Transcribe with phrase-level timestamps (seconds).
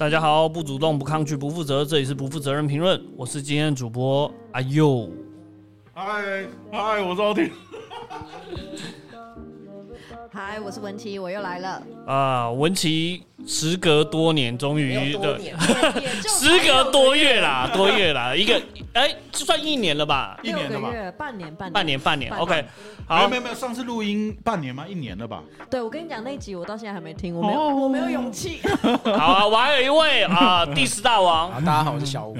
[0.00, 2.98] 大家好，不主动、不抗拒、不负责，这里是不负责任评论。
[3.18, 5.10] 我是今天的主播阿佑。
[5.92, 7.50] 嗨嗨，我是奥婷。
[10.32, 11.82] 嗨，我是文琪，我又来了。
[12.06, 15.56] 啊，文琪时隔多年，终于没有多年
[15.96, 22.32] 也 也就时隔多月啦，多月啦，一个哎，就算一年了吧，一年了吧半年，半年，半年，半年。
[22.32, 24.86] OK，没有好没，有没有，上次录音半年吗？
[24.88, 25.42] 一年了吧？
[25.68, 28.60] 对，我跟你讲，那集我到现在还没听，我没有，哦我没有勇气。
[29.18, 31.50] 好啊，我还有一位啊，第十大王。
[31.50, 32.36] 好， 大家好，我是小吴。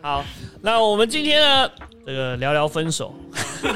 [0.00, 0.24] 好，
[0.62, 1.70] 那我们今天呢，
[2.06, 3.14] 这个聊聊分手，
[3.62, 3.68] 好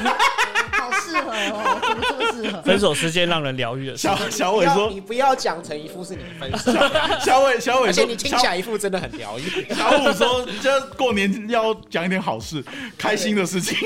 [1.17, 2.61] 适合哦，怎么这么适合？
[2.61, 4.07] 分手是件让人疗愈的事。
[4.07, 6.71] 小小伟说，你不要讲成一副是你分手，
[7.23, 9.65] 小伟小伟说，而且你听起来一副真的很疗愈。
[9.73, 12.63] 小小五说，这过年要讲一点好事，
[12.97, 13.77] 开心的事情。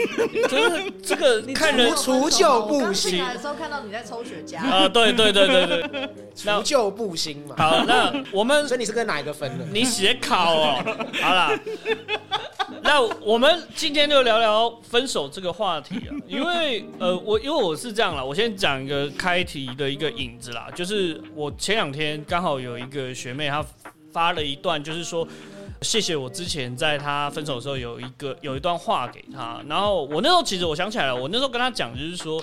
[0.49, 6.09] 就是这个看人除旧布新进来的时候看到你在抽雪茄，啊，对对对对对。
[6.35, 7.55] 除旧布新嘛。
[7.57, 9.65] 好，那我们所以你是跟哪一个分的？
[9.71, 11.51] 你写考哦，好啦。
[12.83, 23.65] 那我们今天就聊聊分手这个话题啊，因为呃，我因为我是这样啦，我先讲一个开题的一个引子啦，就是我前两天刚好有一个学妹，她
[24.11, 25.27] 发了一段，就是说
[25.81, 32.41] 谢谢我之前在她分手的时候有一个有一段话给她，然后我那时候其实我想起来了，我那时候跟她讲就是说，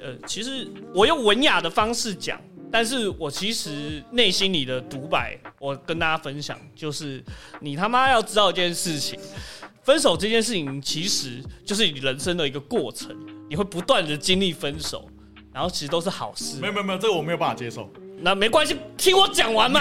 [0.00, 2.40] 呃，其实我用文雅的方式讲。
[2.72, 7.22] 但是我其实内心里的独白，我跟大家分享，就是
[7.60, 9.18] 你他妈要知道一件事情，
[9.82, 13.14] 分手这件事情其实就是你人生的一个过程，
[13.48, 15.08] 你会不断的经历分手，
[15.52, 16.68] 然后其实都是好事没。
[16.68, 17.90] 有没有没有，这个我没有办法接受。
[18.22, 19.80] 那没关系，听我讲完嘛。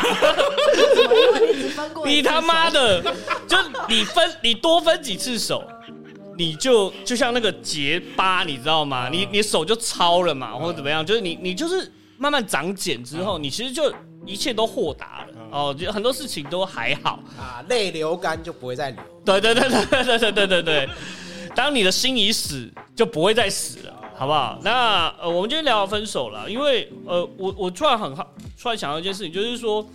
[2.05, 2.69] 你他妈！
[2.69, 3.03] 的，
[3.45, 3.57] 就
[3.89, 5.61] 你分你多分几次手，
[6.37, 9.09] 你就就像那个结疤，你知道吗？
[9.09, 11.05] 你你手就糙了嘛，或者怎么样？
[11.05, 13.91] 就是你你就是慢慢长茧之后，你其实就
[14.25, 17.23] 一切都豁达了哦，就很多事情都还好。
[17.39, 19.01] 啊，泪流干就不会再流。
[19.25, 20.89] 对对对对对对对对对对，
[21.55, 24.59] 当你的心已死，就不会再死了，好不好？
[24.61, 28.27] 那呃，我们今天聊聊分手了，因为呃，我我突然很好，
[28.61, 29.87] 突然想到一件事情，就是说，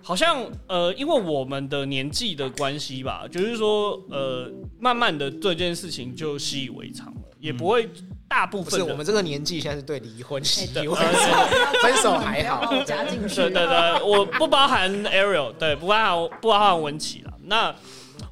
[0.00, 7.88] 好像呃，因为我们的年纪的关系吧，就是说呃，慢慢的对这件事情就习以为常了，也不会
[8.34, 11.48] 大部分我们这个年纪，现在是对离婚习对以为常，
[11.80, 12.82] 分手还好。
[12.82, 13.36] 加进去。
[13.36, 17.32] 对对对，我不包含 Ariel，对，不包含不包含文琪了。
[17.44, 17.72] 那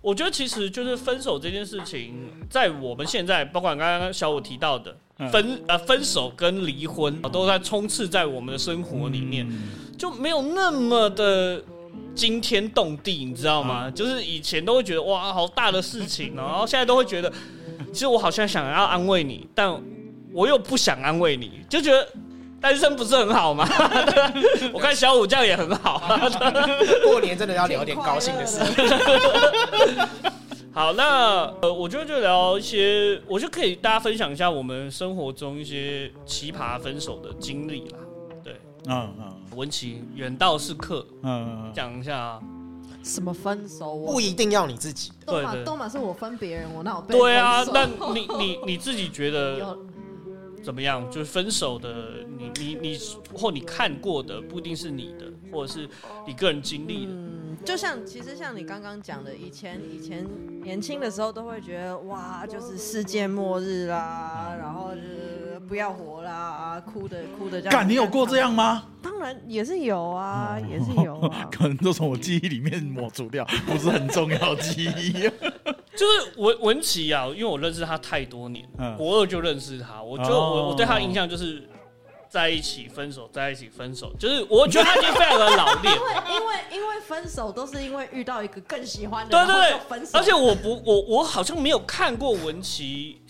[0.01, 9.47] 我觉得其实就是分手这件事情，在我们现在，包括刚刚小五提到的嗯分呃分手跟离婚，都在充斥在我们的生活里面，
[9.97, 11.63] 就没有那么的。
[12.15, 13.91] 惊天动地，你知道吗？
[13.91, 17.33] 就是以前都会觉得哇，好大的事情哦，然后现在都会觉得，
[17.93, 19.75] 其实我好像想要安慰你，但
[20.33, 22.07] 我又不想安慰你，就觉得
[22.61, 23.69] 单身不是很好吗？
[24.73, 26.01] 我看小五这样也很好。
[27.05, 28.61] 过年真的要聊点高兴的事。
[30.75, 37.99] 好，那呃，我觉得就聊一些，我就可以大家分享一下我们生活中一些奇葩分手的经历啦。
[38.43, 38.55] 对，
[38.89, 42.41] 嗯嗯文琪远道是客，嗯嗯，讲一下啊。
[43.03, 43.93] 什么分手？
[43.93, 45.61] 我不一定要你自己，都嘛对。
[45.61, 49.87] 对都嘛是我分别人，我那我被对啊，分那你你你自己觉得有。
[50.63, 51.05] 怎么样？
[51.11, 52.99] 就是分手的，你你你
[53.35, 55.89] 或你看过的，不一定是你的，或者是
[56.27, 57.13] 你个人经历的。
[57.13, 60.27] 嗯，就像其实像你刚刚讲的，以前以前
[60.63, 67.73] 年轻的时候都会觉得哇，就是世界末日啦，然后就是不要活啦，哭的哭的这样。
[67.73, 68.37] 干，你有过这？
[68.43, 68.85] 样吗？
[69.01, 71.47] 当然也是有啊，也是有啊。
[71.53, 75.13] 可能都从我记忆里面抹除掉， 不是很重要的记忆。
[75.95, 81.63] 就是文文琪啊，因为我认识他太多年，嗯国二就认识他，我觉得哦我我对他的印象就是
[82.33, 85.93] 在一起分手，在一起分手，就是我觉得他已经非常的老练。
[85.95, 90.13] 因为因为因为分手都是因为遇到一个更喜欢的，对对对分手。
[90.15, 93.21] 而且我不我我好像没有看过文琪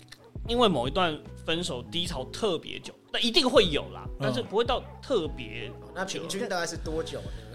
[0.47, 7.53] 因为某一段分手低潮特别久，那一定会有啦，但是不会到特别那平均大概是多久呢？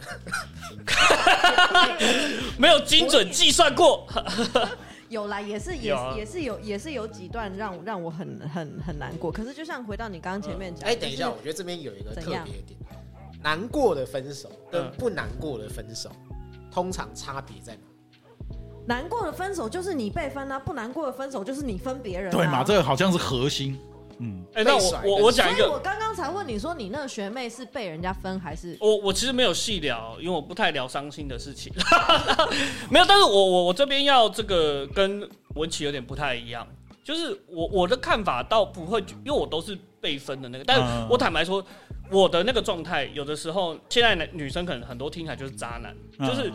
[2.58, 4.06] 没有精准计算过。
[5.08, 9.32] 有啦，也是也也是有也是有几段让我让我很很很难过。
[9.32, 12.78] 可是就像回到你刚刚前面讲，哎，等一下，我觉得这边有一个特别点，
[13.42, 16.10] 难过的分手跟嗯不难过的分手，
[16.70, 17.80] 通常差别在哪？
[18.86, 22.36] 难过的分手就是你被分啊，不难过的分手就是你分别人、啊。
[22.36, 23.78] 对嘛，这个好像是核心。
[24.20, 28.76] 嗯，哎、那我我我讲一个所以我，刚刚才问你说，你那个学妹是被人家分还是？
[28.80, 31.72] 我我其实没有细聊，因为我不太聊伤心的事情，
[32.90, 33.04] 没有。
[33.06, 36.66] 但是我我我这边要这个跟文琪有点不太一样，
[37.04, 41.64] 就是我我的看法倒不会，因为我都是被分的那个，但我坦白说，
[42.10, 45.96] 我的那个状态有的时候，现在男女生可能很多听起来就是渣男，
[46.28, 46.52] 就是。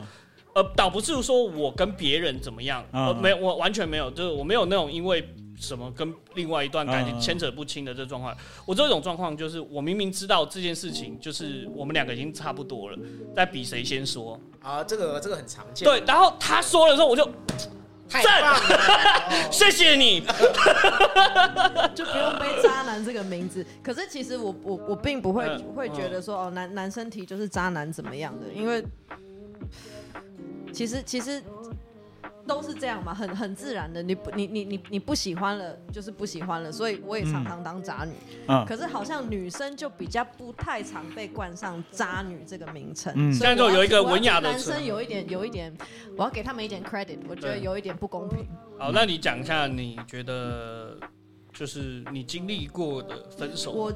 [0.56, 5.20] 呃，倒不是说我跟别人怎么样，嗯呃，没有，我完全没有，就是我没有那种因为
[5.64, 8.36] 什么跟另外一段感情嗯牵扯不清的这状况。
[8.66, 12.98] 我这种状况就是，我明明知道这件事情，就是我们两个已经差不多了，
[13.36, 14.40] 在比谁先说。
[14.62, 15.86] 啊，这个这个很常见。
[15.86, 17.26] 对，，然后他说了之后，我就
[18.08, 19.52] 太赞棒了。
[19.52, 20.22] 谢谢你。
[21.96, 23.66] 就不用背渣男这个名字。
[23.82, 28.84] 可是其实我我我并不会嗯会觉得说哦男男生提就是渣男怎么样的，因为
[30.72, 31.44] 其实其实
[32.46, 34.04] 都是这样嘛，很很自然的。
[34.04, 38.14] 你不你你你你不喜欢了就是不喜欢了，所以我也常常当渣女。
[38.48, 45.76] 嗯可是好像女生就比较不太常被冠上渣女这个名称，嗯现在就有一个文雅的男生有一点有一点，
[46.18, 48.46] 我要给他们一点 credit，我觉得有一点不公平。
[48.78, 50.98] 好，那你讲一下，你觉得
[51.54, 53.72] 就是你经历过的分手？
[53.72, 53.94] 我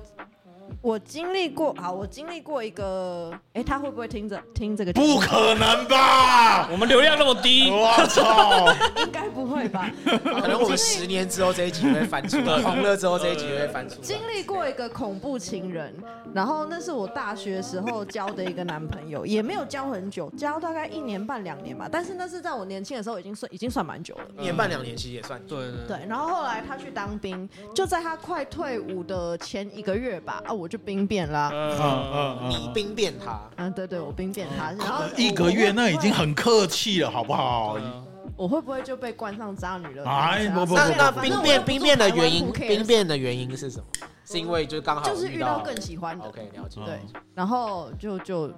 [0.82, 4.94] 我经历过，好，我经历过一个，哎、他会不会听着听这个？
[4.94, 6.68] 不，可能吧？
[6.72, 8.68] 我们流量那么低，我操！
[9.04, 9.92] 应该不会吧？
[10.06, 14.02] 可能我们十年之后这一集会翻出来， 红了之后这一集会翻出来。
[14.02, 15.94] 经历过一个恐怖情人，
[16.34, 21.90] 然后那是我大学时候交的一个男朋友，也没有交很久，交大概一年半两年吧。
[21.92, 24.22] 但是那是在我年轻的时候，已经算已经算蛮久了。
[24.38, 31.50] 一年半两年其实也算对对对，然后后来他去当兵，就在他快退伍的前一个月吧，啊，我就兵变啦。
[31.54, 37.78] 嗯嗯，嗯你兵变他，嗯，对对，我兵变他，然后一个月那已经很客气了，好不好？
[37.80, 38.04] 嗯
[38.36, 40.06] 我会不会就被冠上渣女了？
[40.08, 43.86] 哎不不那那兵变兵变的原因，兵变的原因是什么？
[44.26, 46.24] 是因为就刚好就是遇到更喜欢的。
[46.26, 46.80] OK 了解。
[46.86, 47.00] 对，
[47.34, 48.54] 然后就就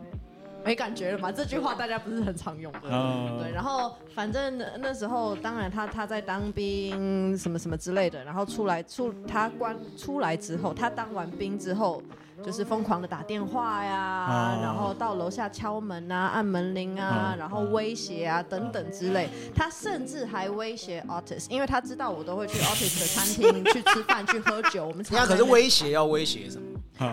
[0.64, 1.32] 没感觉了嘛。
[1.32, 2.82] 这句话大家不是很常用吗？
[2.86, 12.02] 嗯对，然后反正那那时候，当然他他在当兵什么什么之类的，然后出来出他关出来之后，他当完兵之后。
[12.42, 19.28] 就是疯狂的打电话呀，啊然后到楼下敲门啊、按门铃啊，嗯然后威胁啊等等之类。
[19.54, 24.88] 他甚至还威胁 Otis，因为他知道我都会去 Otis 的餐厅去吃饭、去喝酒。
[24.88, 26.69] 我们常那可是威胁要威胁什么？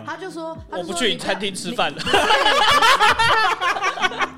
[0.06, 1.98] 他就说，他我不去你餐厅吃饭了。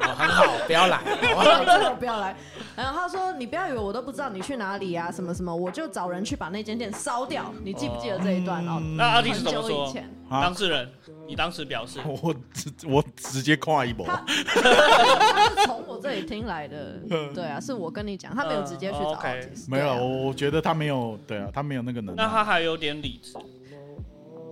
[0.00, 0.98] 哦，很好，不要来。
[0.98, 2.36] 好不好真的不要来。
[2.76, 7.52] 然后他说：“你不要以为我都不知道你去哪里啊，什么什么，我就找人去把那间店烧掉。
[7.64, 8.64] 你记不记得这一段？
[8.68, 9.92] 哦，那阿弟是很怎么说久以？
[9.92, 10.88] 前，啊当事人，
[11.26, 14.06] 你当时表示， 我直我直接跨一波。
[14.06, 17.00] 他 他是从我这里听来的。
[17.34, 22.16] 对啊，是我跟你讲，他没有直接去找嗯，OK Otis，没有，对啊我我觉得他没有，对啊，他没有那个能力。
[22.16, 23.32] 那他还有点理智。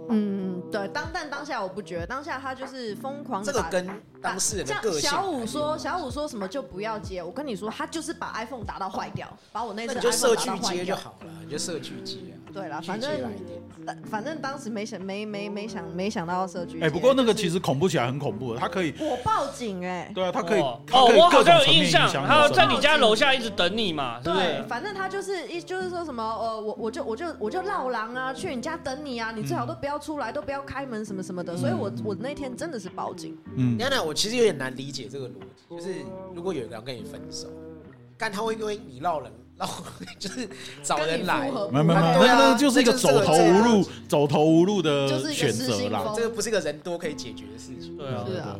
[0.08, 3.86] 嗯，对，当但当下我不觉得，当下他就是疯狂的这个跟
[4.22, 5.10] 当事人的个性。
[5.10, 7.22] 小五说，小五说什么就不要接。
[7.22, 10.74] 我跟你说，他就是把 iPhone 打到坏掉，把我那只那你就 iPhone 社区到坏。
[10.74, 12.34] 接就好了，你就社区接啊。
[12.52, 13.10] 对啦，反正
[14.10, 16.86] 反正当时没想没没没想没想到要社区接。
[16.86, 24.62] 哎，不过那个其实恐怖起来很恐怖的，他可以，我报警哎、对啊，他可以，哦，他可以我好像有层面印象，他在你家楼下一直等你嘛，是不对，是？
[24.62, 31.54] 反正他就是一就是说什么呃，我我就我就我就绕狼啊，去你家等你啊，你最好都不要出来，都不要开门什么什么的。
[31.54, 33.36] 所以我我那天真的是报警。
[33.56, 33.76] 嗯，
[34.06, 35.94] 我其实有点难理解这个逻辑，就是
[36.34, 37.48] 如果有一个人跟你分手，
[38.16, 39.68] 干他会因为你闹人绕，
[40.18, 40.48] 就是
[40.82, 46.12] 找人来没有没有没有，对啊那那就是一个走投无路、走投无路的选择啦。
[46.14, 47.96] 这个不是一个人多可以解决的事情。
[47.96, 48.56] 对啊，是啊，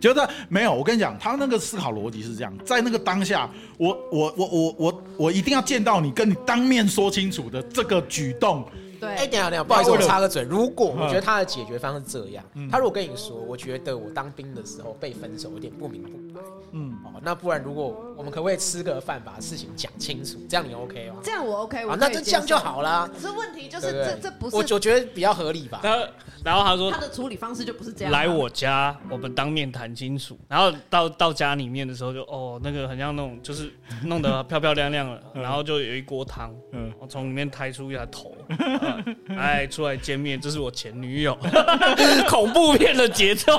[0.00, 8.64] 觉得没有，我跟你讲，他那个思考逻辑是这样，在那个当下，我我我我我我一定要见到你，跟你当面说清楚的这个举动，
[9.00, 10.42] 对，哎，等一下等下，不好意思，我插个嘴。
[10.42, 11.02] 如果嗯。
[11.02, 21.16] 我觉得他的解决方式是这样嗯，他如果跟你说，我觉得我当兵的时候被分手有点不明不白，嗯，哦，那不然如果我们可不可以吃个饭，把事情讲清楚，这样你 OK 吗？
[21.22, 22.56] 这样我 OK，我啊，那就这样就。
[22.56, 25.80] 好啦，可是问题就是对不对这这不是我我觉得比较合理吧。
[25.82, 26.06] 然后
[26.42, 28.18] 然后他说他的处理方式就不是这样啊。
[28.18, 30.38] 来我家，我们当面谈清楚。
[30.48, 33.70] 然后到到家里面的时候就，哦，那个很像那种，就是
[34.04, 41.36] 弄得漂漂亮亮了， 然后就有一锅汤，嗯我从里面抬出一下头，嗯 哎，出来见面，这是我前女友，
[42.28, 43.52] 恐怖片的节奏。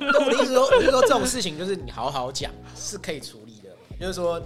[0.00, 2.50] 那我的意思说，我是说这种事情就是你好好讲
[2.80, 4.40] 是可以处理的，就是说，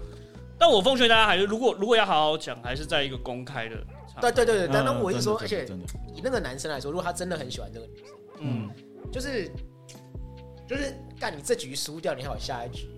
[0.58, 3.76] 但我奉劝大家，还是如果如果要好好讲，还是在一个公开的。
[4.20, 5.66] 对对对对，但那嗯我一直说，而且
[6.14, 8.06] 以那个男生来说，如果他真的很喜欢这个女生，
[8.40, 8.70] 嗯，
[9.10, 9.50] 就是
[10.68, 12.88] 就是干你这局输掉，你还有下一局，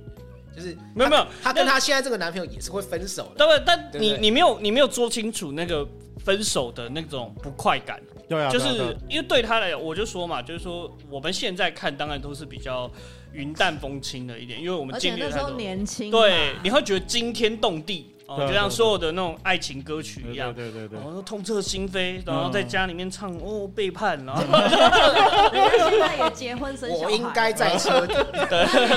[0.55, 3.37] 就是没有没有，他跟他现在这个男朋友也是会分手的。
[3.37, 3.63] 对不对？
[3.65, 5.89] 但你你没有你没有说清楚那个
[6.19, 7.99] 分手的那种不快感。
[8.29, 12.91] 对啊，就是因为对他来讲，我就说嘛，就是说我们现在看当然都是比较
[13.33, 15.57] 云淡风轻的一点，因为我们而且那时候经历了太多。
[15.57, 20.53] 年轻，对，你会觉得惊天动地，哦，就像所有的那种爱情歌曲一样。
[20.53, 24.51] 对对对对然后痛彻心扉，然后在家里面唱哦背叛，然后人
[25.71, 28.15] 家现在也结婚生小孩，我应该在车底，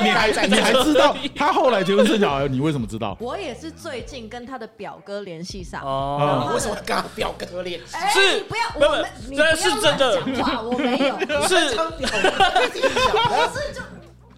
[0.04, 3.16] 你还你还知道他后来结婚生小孩，你为什么知道？
[3.20, 5.82] 我也是最近跟他的表哥联系上。
[5.84, 7.96] 哦，你为什么跟他表哥练习？
[7.96, 10.20] 哎是你不要，我们你不这要是真的。
[10.20, 11.76] 乱讲话，我没有，是。
[11.76, 13.82] 当表哥自己讲的， 是就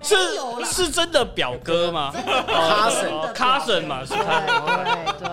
[0.01, 2.12] 是是真的表哥吗？
[2.13, 5.17] 真的哦真的 cousin 嘛，是对 cousin。
[5.20, 5.29] 对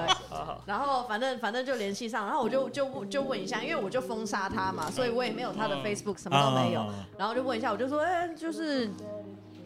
[0.66, 6.94] 然后反正反正就联系上，然后我就就就问一下，因为我就封杀他嘛，所以我也没有他的嗯 Facebook，什么都没有啊。
[7.16, 8.86] 然后就问一下，我就说，哎，就是，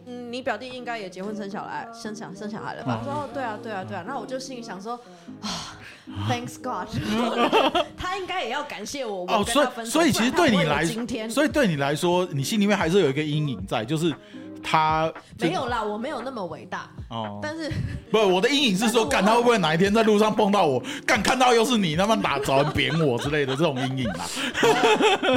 [0.06, 3.00] 嗯，你表弟应该也结婚生小孩，生小生小孩了吧？
[3.00, 4.04] 我说，哦，对啊，对啊，对啊。
[4.06, 4.92] 然后我就心里想说，
[5.40, 5.74] 啊，
[6.30, 6.86] Thanks God，
[7.98, 14.14] 他应该也要感谢我，我哦，所以所以其实对你来今天所以对你来说，你心里面还是有一个阴影在，就是
[14.62, 17.70] 他就没有啦，我没有那么伟大，哦，但是
[18.10, 24.26] 不，我的阴影是说，干他会不会哪一天在路上碰到我，干看到又是你，他妈打找人扁我之类的这种阴影啊。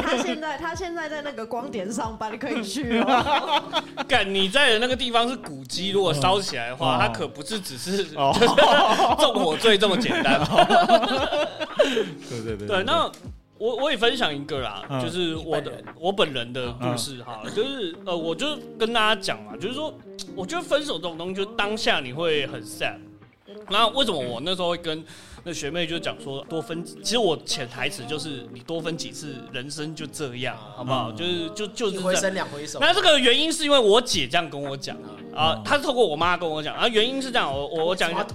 [0.04, 3.64] 他现在他现在在那个光点上班，你可以去哦。
[4.08, 8.34] 干你在的那个地方是古迹，如果烧起来的话，哦它可不是只是哦
[9.20, 10.40] 纵火罪这么简单。
[12.30, 13.10] 对对对对，那
[13.58, 15.02] 我我也分享一个啦，嗯。
[15.02, 19.94] 就是我的我本人的故事哈，就是呃，我就跟大家讲嘛，就是说，
[20.36, 22.98] 我觉得分手这种东西，就当下你会很 sad。
[23.70, 25.04] 那为什么我那时候会跟
[25.48, 31.12] 那学妹就讲说多分，其实我潜台词就是你多分几次，人生就这样，好不好？
[31.12, 32.22] 嗯就是就就是一回这样。
[32.24, 32.80] 生两回熟。
[32.80, 34.98] 那这个原因是因为我姐这样跟我讲
[35.36, 38.26] 啊，她是透过我妈跟我讲，啊，原因是这样，我我我讲一下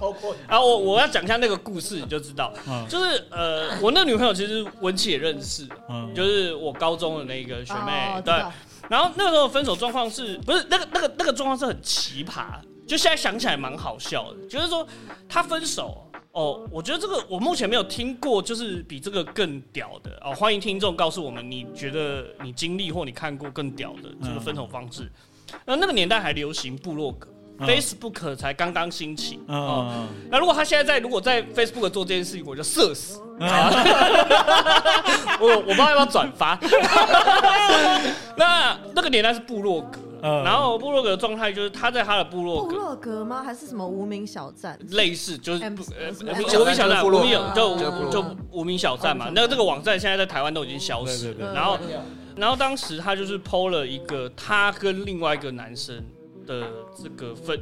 [0.47, 8.33] 啊，我我要讲一下那个故事，你就知道，嗯就是呃，我那女朋友其实文琪也认识，嗯就是我高中的那个学妹，对
[8.87, 12.53] 然后那个时候分手状况是不是那个那个那个状况是很奇葩，
[12.87, 14.87] 就现在想起来蛮好笑的，就是说
[15.27, 16.07] 他分手。
[16.33, 20.33] 哦，我觉得这个我目前没有听过，就是比这个更屌的哦。
[20.33, 25.11] 欢迎听众告诉我们，你觉得你经历或你看过更屌的这个分手方式。
[25.65, 27.27] 那、那个年代还流行部落格、
[27.59, 29.91] 嗯 f a c e b o o k 才刚刚兴起哦。
[29.93, 33.21] 嗯那如果他现在在，如果在 Facebook 做这件事情，我就社死。
[33.39, 33.49] 嗯
[35.41, 36.57] 我我不知道要不要转发。
[38.37, 43.41] 那那个年代是部落格，嗯然后部落格的状态就是他在他的部落格部落格吗？
[43.43, 44.77] 还是什么无名小站？
[44.91, 49.31] 类似，就是无名小站，部落无名格就就是部落就无名小站嘛。
[49.33, 51.51] 那这个网站现在在台湾都已经消失对对了。
[51.51, 51.79] 对然后
[52.35, 55.95] 然后当时他就是 PO 了一个他跟另外一个男生
[56.45, 57.59] 的这个分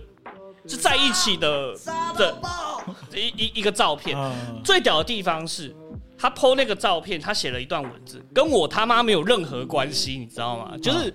[0.68, 2.36] 是在一起的杀的！
[3.16, 4.18] 一一一个照片。
[4.18, 5.74] 嗯最屌的地方是，
[6.18, 10.74] 他 PO 那个照片，他写了一段文字，跟我他妈没有任何关系，你知道吗？
[10.82, 11.14] 就是。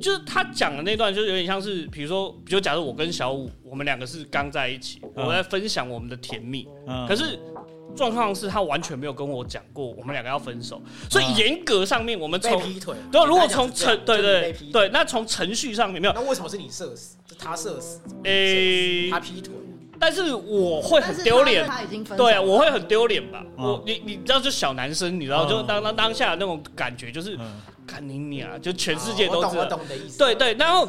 [0.00, 7.38] 就是他讲的那段，就是有点像是，比如说，比如假如我跟小五，我们两个是刚在一起，嗯我在分享我们的甜蜜，嗯可是
[7.96, 12.96] 状况是他完全没有跟我讲过我们两个要分手，所以严格上面我们被从劈腿。
[13.12, 17.16] 对，如果从程对对对，那从程序上面没有，那为什么是你射死？
[17.28, 18.00] 是他射死？
[18.24, 19.52] 诶他劈腿。
[19.96, 23.44] 但是我会很丢脸，他他已经分对啊，我会很丢脸吧？
[23.56, 27.46] 嗯我你你知道，就小男生，你知道，嗯就当当当下的那种感觉，就是嗯
[27.86, 29.64] 看你你啊，就全世界都知道。
[29.66, 30.18] 懂你的意思。
[30.18, 30.88] 对对，然后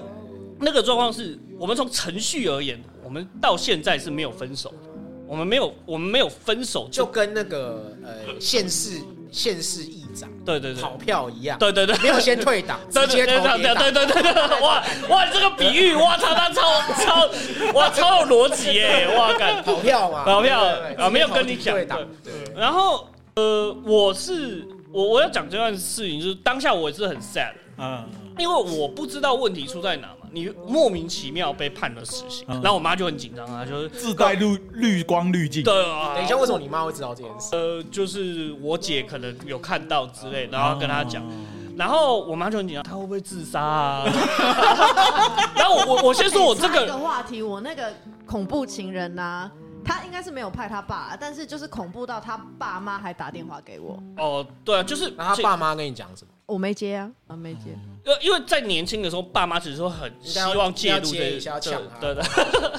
[0.59, 4.89] 那个状况是我们从程序而言，我们到现在是没有分手的，
[5.27, 13.75] 我们没有我们没有分手就就跟那个呃县市县市议长对对对跑票一样，对对对，没有先退党，对直接对对投别党。
[13.83, 16.61] 对对对对对，哇 哇，这个比喻哇操，他超
[17.03, 17.29] 超
[17.73, 19.61] 哇超有逻辑耶，哇敢。
[19.61, 20.63] 跑票嘛，跑票
[20.97, 21.77] 啊没有跟你讲
[22.55, 28.05] 然后呃，我是我我要讲这段事情，就是当下我也是很 sad，嗯
[28.37, 35.63] 因为我不知道问题出在哪嘛，你莫名其妙被判了死刑，嗯然后我妈就很紧张啊，就是自带滤滤光滤镜。
[35.63, 37.49] 对啊，等一下，为什么你妈会知道这件事？
[37.55, 41.31] 呃，就是我姐可能有看到之类，然后跟她讲，哦
[41.77, 44.05] 然后我妈就很紧张，她会不会自杀啊？
[45.57, 47.91] 然后我我我先说我这哎插一个个，话题，我那个
[48.25, 49.51] 恐怖情人呐、
[49.85, 56.31] 他应该是没有派他爸，但是就是恐怖到他爸妈还打电话给我，哦，对啊，就是那他爸妈跟你讲什么？
[56.47, 57.75] 我没接啊，啊没接。
[58.03, 62.23] 呃，因为在年轻的时候，爸妈只是说很希望介入这一下抢他对对，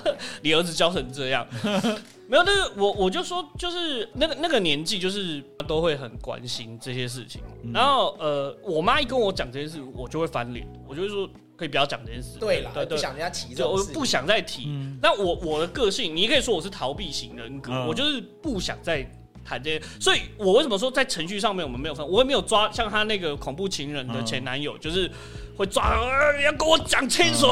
[0.05, 1.45] 对 你儿子教成这样，
[2.29, 7.43] 没有，但是我我就说，就是那个那个年纪，就是都会很关心这些事情。
[7.65, 12.39] 嗯然后呃，我妈一跟我讲这些事，我就会翻脸，我就会说可以不要讲这件事。
[12.39, 12.97] 对啦，对对。
[12.97, 13.95] 不想人家提这就种事情。
[13.95, 14.65] 我不想再提。
[14.69, 19.03] 嗯那我我的个性，你也可以说我是逃避型人格，嗯我就是不想再
[19.45, 19.83] 谈这些。
[20.01, 25.11] 所以我为什么说在程序上面我们没有分，我也没有抓像他那个恐怖情人的前男友，就是
[25.57, 27.47] 会抓，呃你要跟我讲清楚，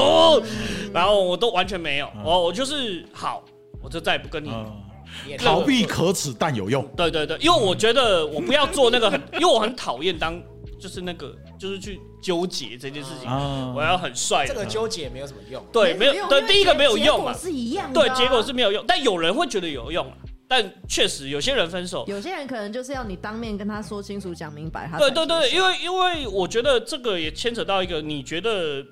[0.93, 3.43] 然后我都完全没有，嗯我我就是好，
[3.81, 4.81] 我就再也不跟你嗯
[5.27, 6.85] 也逃避可耻但有用。
[6.97, 10.41] 对对对，因为我觉得我不要做那个很，因为我很讨厌当
[10.85, 14.53] 就是那个就是去纠结这件事情，啊我要很帅的。
[14.53, 15.65] 这个纠结没有什么用。
[15.73, 20.15] 对没有对第一个没有用嘛，是一样的啊，对结果是没有用，但有人会觉得有用啊。
[20.47, 28.85] 但确实有些人分手，有些人可能就是要你当面跟他说清楚、讲明白，他才对对对，因为因为我觉得这个也牵扯到一个，你觉得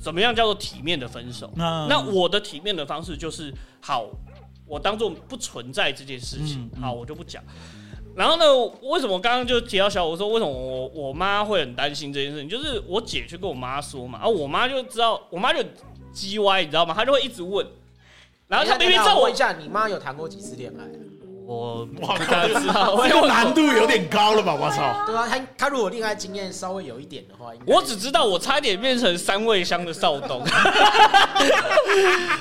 [0.00, 1.52] 怎么样叫做体面的分手？
[1.56, 4.06] 那那我的体面的方式就是，好，
[4.68, 7.42] 我当做不存在这件事情，嗯嗯好，我就不讲。
[8.16, 8.44] 然后呢，
[8.82, 12.48] 为什么刚刚就提到小五说为什么我我妈会很担心这件事情？
[12.48, 15.60] 就是我姐去跟我妈说嘛，然后我妈就知道，我妈就
[16.14, 16.94] 叽歪，你知道吗？
[16.96, 17.66] 她就会一直问，
[18.48, 20.84] 然后她明明知道我一，下，你妈有谈过几次恋爱？
[21.46, 24.54] 我哇不太知道，这个难度有点高了吧？
[24.54, 25.04] 我操！
[25.04, 30.40] 对啊，她她如果恋爱经验稍微有一点的话，应该我只知道我差点变成三味香的少东，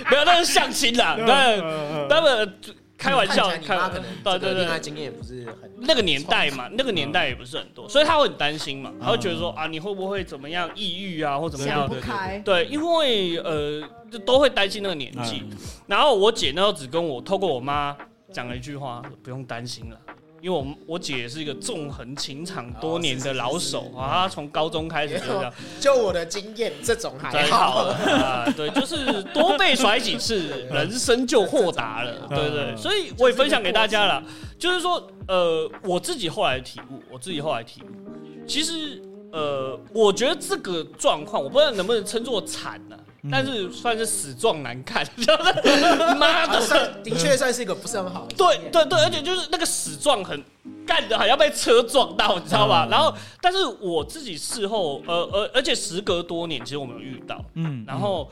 [0.10, 1.60] 没有，那是相亲啦，但
[2.08, 2.58] 他们
[3.04, 12.42] 开玩笑，开看起来你妈可能对对对，经验也不是很那个年代嘛，那个年代也不是很多，所以他会很担心嘛，他会觉得说啊，你会不会怎么样，抑郁啊，或怎么想样不开。
[12.46, 15.44] 对，因为呃，就都会担心那个年纪。
[15.50, 15.58] 嗯。
[15.88, 17.96] 然后我姐那时候只跟我透过我妈
[18.32, 19.98] 讲了一句话，不用担心了。
[20.44, 27.84] 因为我我姐是一个纵横情场多年的老手啊，她从高中开始就这样，就我的经验，这种还真好好。
[28.12, 32.74] 啊，对， 就是多被甩几次， 人生就豁达了，对对。
[32.74, 32.78] 嗯。
[32.78, 34.22] 所以我也分享给大家了，
[34.60, 42.98] 就是说，呃，我自己后来的体悟，我自己后来体悟，其实，呃，我觉得这个状况，我不知道能不能称作惨呢、
[43.32, 45.24] 但是算是死状难看，就
[45.64, 48.70] 是妈的，算的确算是一个不是很好的对。
[48.72, 50.44] 对对，而且就是那个死状很
[50.86, 52.86] 干的，好像被车撞到，你知道吧？
[52.88, 52.90] 嗯。
[52.90, 58.30] 然后，但是我自己事后，呃呃，而且时隔多年，其实我没有遇到，嗯然后，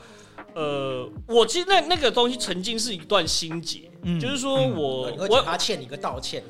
[0.54, 4.20] 呃，我其实那那个东西曾经是一段心结，嗯。
[4.20, 6.42] 就是说我、我他欠你一个道歉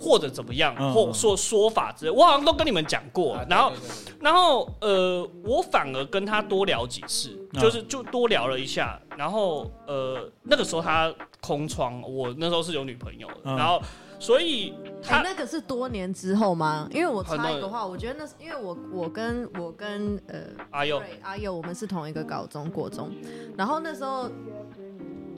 [0.00, 3.72] 或者怎么样，嗯或说说法之类，我好像都跟你们讲过，啊然后
[4.20, 7.60] 然后呃，我反而跟他多聊几次，嗯。
[7.60, 13.56] 就是就多聊了一下，然后呃，那个时候他空窗，我那时候是有女朋友的，嗯。
[13.56, 13.80] 然后
[14.18, 16.88] 所以哎、他那个是多年之后吗？
[16.92, 20.98] 因为我插一个话，我觉得那是因为我我跟我跟呃阿佑。
[21.00, 23.10] 对阿佑，我们是同一个高中国中，
[23.56, 24.30] 然后那时候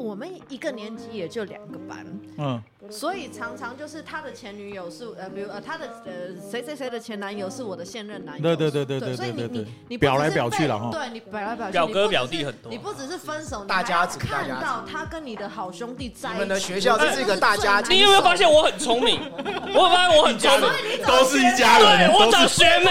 [0.02, 2.06] 我们一个年级也就两个班，
[2.38, 2.62] 嗯。
[2.90, 6.12] 所以常常就是他的前女友是呃，比如呃他的呃
[6.50, 10.90] 谁谁谁的前男友是我的现任男友，对对对对对所以你你你表来表去了哈。
[10.90, 19.20] 对你表来表去，表哥表弟很多你不只是分手，大家看到他跟你的好兄弟在一起，你们的学校这是一个大家庭你有没有发现我很聪明？
[19.72, 22.90] 我有发现我很聪明，都是一家人，我找学妹，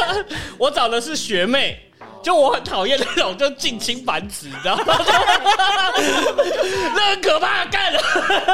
[0.58, 1.82] 我找的是学妹。
[2.22, 4.98] 就我很讨厌那种就近亲繁殖，你知道吗？
[6.96, 8.00] 那很可怕，干了，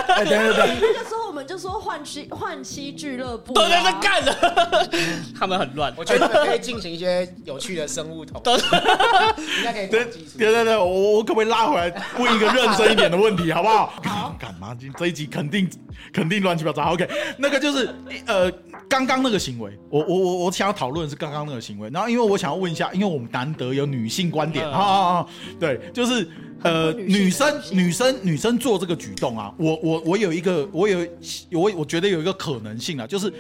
[0.09, 4.89] 哎，等等等，那个时候我们就说换妻换妻俱乐部、啊，都在这干了，
[5.39, 5.93] 他们很乱。
[5.97, 8.65] 我觉得你们可以进行一些有趣的生物统都计，
[9.59, 13.93] 应该可以等统计出等等等，我我可不可以拉回来问一个认真一点的问题，好不好？
[14.05, 14.75] 好，干嘛？
[14.79, 15.69] 今这一集肯定
[16.13, 16.93] 肯定乱七八糟。
[16.93, 17.93] OK，那个就是
[18.27, 18.51] 呃，
[18.89, 21.91] 刚刚那个行为，我我我我想要讨论的是刚刚那个行为。
[21.91, 25.27] 然后因为我想要问一下，因为我们难得有女性观点，嗯啊啊啊，
[25.59, 26.29] 对，就是
[26.63, 31.07] 呃，女生女生女生做这个举动啊，我我我有一个，我有
[31.53, 33.33] 我我觉得有一个可能性啊，就是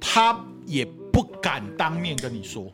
[0.00, 2.72] 她也不敢当面跟你说，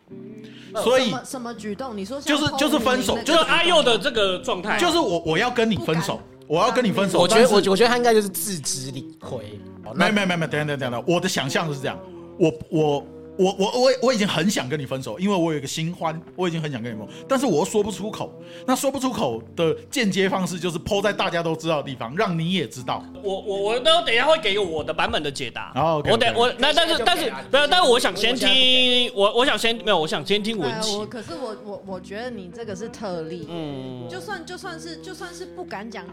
[0.82, 1.96] 所以什么什么举动？
[1.96, 7.18] 你说就是就是分手就是阿佑的这个状态，就是我我要跟你分手，我要跟你分手。
[7.20, 9.60] 我觉得我我觉得他应该就是自知理亏。
[9.94, 11.96] 没没没没，等等等等，我的想象是这样，
[12.38, 13.06] 我我
[13.38, 18.32] 我我我我已经很想跟你分手，因为我有一个新欢，我已经很想跟你分手，但是我又说不出口。
[18.66, 23.04] 那说不出口的间接方式就是抛在大家都知道的地方，让你也知道。
[23.22, 25.72] 我我我都等一下会给我的版本的解答。
[25.74, 31.06] 哦，OK，我等我那但是但是现在就给啊不是，但是我想先听我我想先没有，我想先听文哎琪我。
[31.06, 36.04] 可是我我我觉得你这个是特例，嗯，就算就算是就算是不敢讲，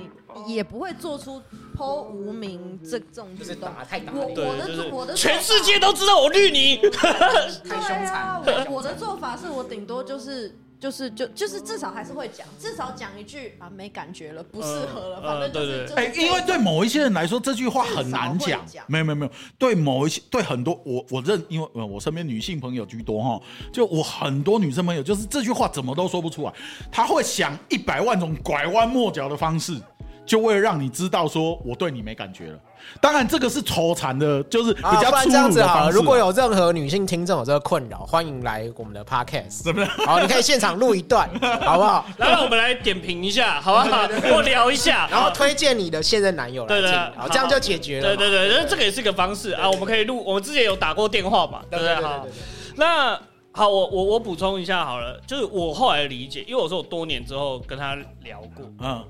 [0.45, 1.41] 你也不会做出
[1.77, 3.53] 剖无名这这种就是。
[3.63, 6.77] 打太打我我的就是我的全世界都知道我绿你。
[6.77, 6.89] 对
[7.69, 18.39] 太凶残啊，残我我的做法是我顶多就是就是就就是至少还是会讲，至少讲一句啊没感觉了，不适合了，嗯反正就是对对就是哎、因为对某一些人来说，这句话很难讲。
[18.39, 18.65] 至少会。
[18.67, 18.85] 讲。
[18.89, 23.39] 没有没有没有，对某一些对很多我我认，因为呃我身边女性朋友居多哈，
[23.71, 26.53] 就我很多女生朋友，就是这句话怎么都说不出来，
[26.91, 29.79] 她会想一百万种拐弯抹角的方式
[30.25, 32.59] 就为了让你知道说我对你没感觉了。
[32.99, 35.97] 当然，这个是愁残的，就是比啊，不然较粗这样子好了，鲁的方式。
[35.97, 39.89] 如果有任何女性听众有这个困扰，欢迎来我们的 podcast，怎么样？
[40.05, 41.29] 好，你可以现场录一段，
[41.63, 42.05] 好不好？
[42.17, 44.05] 然后我们来点评一下，好不好？
[44.29, 48.15] 或聊一下，然后推荐你的现任男友来听，对对好，这样就解决了嘛。
[48.17, 51.95] 对对对，那这个也是个方式啊，我们可以录，我们之前有打过电话嘛，对不对？
[51.95, 52.31] 好对。
[52.75, 53.17] 那
[53.53, 59.01] 好，我我我补充一下好了，就是我后来的理解，因为我说我多年之后跟他聊过，嗯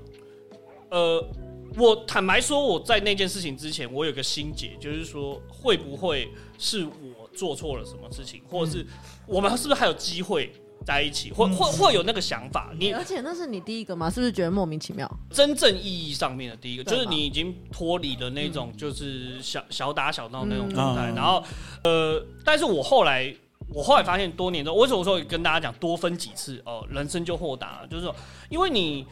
[0.94, 1.28] 呃，
[1.76, 8.86] 我坦白说，我在那件事情之前，我有个心结，就是说会不会是我做错了什么事情，或者是
[9.26, 10.52] 我们是不是还有机会
[10.86, 12.72] 在一起，或或会有那个想法？
[12.78, 14.08] 你而且那是你第一个吗？
[14.08, 15.10] 是不是觉得莫名其妙？
[15.30, 21.42] 真正意义上面的第一个，就是你已经脱离了那种就是小小打小闹那种状态，嗯然后
[21.82, 23.34] 呃，但是我后来。
[23.72, 28.14] 我后来发现，多年之后，为什么说跟大家讲多分几次哦，人生就豁达了，就是说，
[28.50, 29.06] 因为你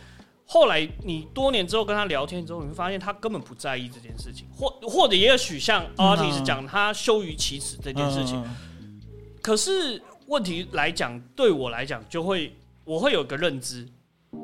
[0.52, 6.06] 后来你多年之后跟他聊天之后，你会发现他根本不在意这件事情，或或者也许像嗯。
[6.08, 9.00] artist 讲他羞于启齿这件事情，嗯。
[9.40, 13.88] 可是问题来讲，对我来讲，就会我会有个认知，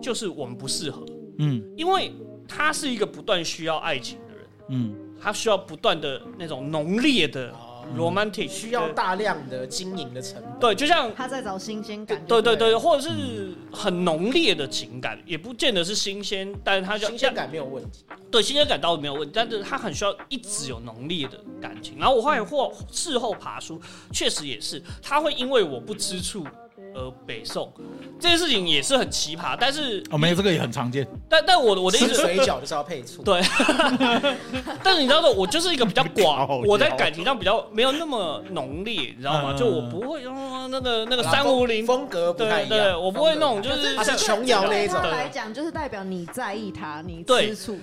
[0.01, 1.05] 就是我们不适合，
[1.41, 1.63] 嗯。
[1.77, 2.11] 因为
[2.49, 4.95] 他是一个不断需要爱情的人，嗯。
[5.21, 10.61] 他需要不断的那种浓烈的哦 romantic，需要大量的经营的成本。
[10.61, 12.21] 对，就像他在找新鲜感。
[12.27, 21.99] 对对对，对，或者是很浓烈的情感，也不见得是新鲜，但是他就新鲜感没有问题，对新鲜感倒是没有问题，但是他很需要一直有浓烈的感情。
[21.99, 23.81] 然后我后来或事后爬书，
[24.13, 26.47] 确实也是，他会因为我不吃醋
[26.99, 27.73] 而北宋，
[28.19, 29.57] 这件事情也是很奇葩。
[29.59, 31.07] 但是哦，没有这个也很常见。
[31.29, 33.23] 但但我的我的意吃思，水饺就是要配醋。
[33.23, 33.41] 对，
[34.83, 39.53] 但是你知道的，我就是一个比较好寡，我在感情上比较没有那么浓烈，你知道吗？
[39.55, 42.71] 嗯就我不会用，那个那个啊三五零，风格不太一样。
[42.71, 47.79] 对对我不会那种就是他是琼瑶那一种来讲，就是代表你在意他，你对吃醋。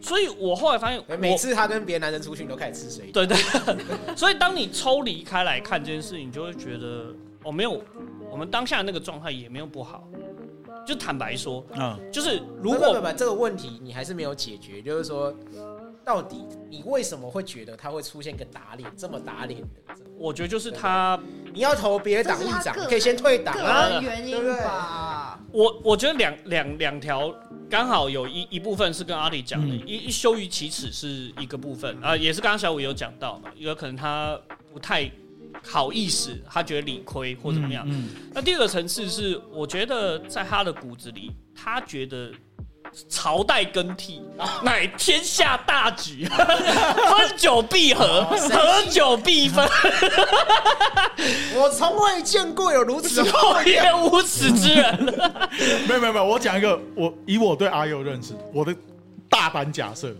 [0.00, 3.12] 所以我后来发现，每次他跟别的男人出去，你都开始吃水饺。
[3.12, 3.36] 对对，
[4.14, 7.06] 所以当你抽离开来看这件事情，你就会觉得
[7.42, 7.82] 哦，没有，
[8.30, 10.08] 我们当下那个状态也没有不好。
[10.86, 15.34] 就坦白说，嗯就是如不不果不这个问题你还是没有解决，就是说，
[16.02, 19.94] 到底你为什么会觉得他会出现一个打脸这么打脸的？
[20.16, 21.20] 我觉得就是他，
[21.52, 24.00] 你要投别的党议长，可以先退党啊。
[24.00, 25.38] 原因对不对吧。
[25.52, 27.34] 我我觉得两两两条
[27.68, 34.40] 刚好有一一部分是跟阿里讲的，嗯一一羞于启齿是一个部分啊、也是刚刚小五有讲到嘛，有可能他
[34.72, 35.10] 不太
[35.62, 37.84] 好意思，他觉得理亏或怎么样。
[37.88, 42.30] 嗯那第二个层次是，我觉得在他的骨子里，他觉得
[43.08, 44.22] 朝代更替
[44.62, 49.66] 乃天下大局， 分久必合，合久必分，
[51.54, 55.04] 我从未见过有如此厚颜无耻之人。
[55.86, 58.74] 没有没有没有，我讲一个，我以我对阿佑认识，我的
[59.28, 60.14] 大胆假设，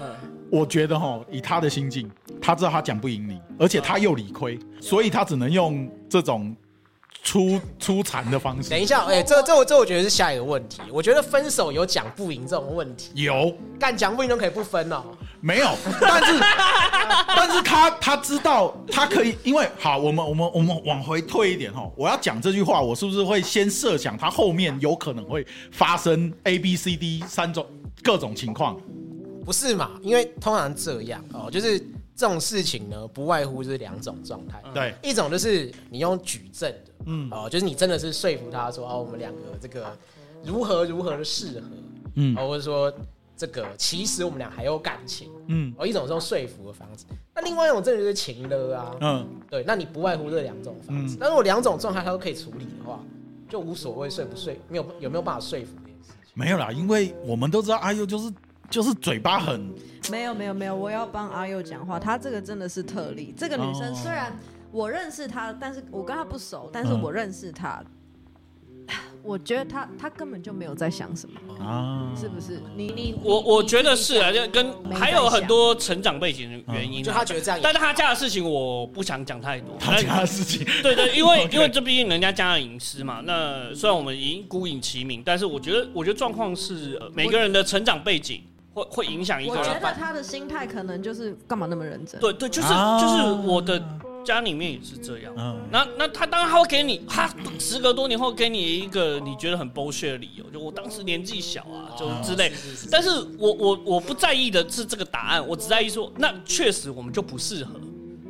[0.00, 0.10] 嗯，
[0.50, 6.54] 我觉得哈，以他的心境，他知道他讲不赢你，而且他又理亏，所以他只能用这种
[7.22, 8.80] 出出残的方式等。
[8.80, 10.80] 一下，哎、这这我这我觉得是下一个问题。
[10.90, 15.04] 我觉得分手有讲不赢这种问题，有干讲不赢都可以不分哦。
[15.42, 15.70] 没有？
[16.00, 16.38] 但是
[17.26, 27.66] 但是他他知道他可以，因为好，我们我们我们往回退一点哈，我要讲这句话，我是不是会先设想他后面有可能会发生 A B C D 三种
[28.02, 28.78] 各种情况？
[29.44, 29.92] 不是嘛？
[30.02, 31.82] 因为通常这样哦，就是
[32.20, 34.62] 这种事情呢，不外乎就是两种状态。
[34.74, 37.30] 对，一种就是你用举证的，嗯。
[37.30, 39.96] 哦，就是你真的是说服他说，哦，我们两个这个
[40.44, 41.66] 如何如何的适合，
[42.16, 42.36] 嗯。
[42.36, 42.92] 哦，或者说
[43.34, 45.72] 这个其实我们俩还有感情，嗯。
[45.78, 49.26] 哦，一种是用说服的方式，那另外一种真的就是情勒啊，嗯。
[49.48, 51.14] 对，那你不外乎这两种方式。
[51.14, 53.00] 嗯，但如果两种状态他都可以处理的话，
[53.48, 56.32] 就无所谓说不说，没有有没有办法说服这件事情。
[56.34, 58.30] 没有啦，因为我们都知道阿佑就是
[58.70, 59.70] 就是嘴巴很
[60.10, 63.34] 没有没有没有，我要帮阿佑讲话，她这个真的是特例。
[63.36, 64.38] 这个女生哦虽然
[64.70, 67.82] 我认识她，但是我跟她不熟，但是嗯我认识她。
[69.22, 72.60] 我觉得她她根本就没有在想什么，啊，是不是？
[72.74, 79.76] 你你我我觉得是啊，就跟还有很多成长背景的原因啊，就他觉得这样但是他家的事情我不想讲太多。
[79.78, 80.64] 他家的事情。
[80.82, 83.20] 对对，因为 因为这毕竟人家家的隐私嘛。
[83.24, 89.80] 那虽然我们已经孤影其名，但是我觉得我觉得状况是、呃每个人的成长背景会会影响一个人我觉。
[89.80, 92.20] 得他的心态可能就是干嘛那么认真？
[92.20, 93.82] 对对，就是、啊就是我的
[94.24, 95.32] 家里面也是这样。
[95.36, 97.28] 嗯那那他当然他会给你，他
[97.58, 102.50] 时隔多年后给你一个你觉得很 bullshit 的理由，就我当时年纪小啊，就之类。
[102.50, 107.72] 是是是但是我我我不在意的是这个答案，我只在意说，那确实我们就不适合。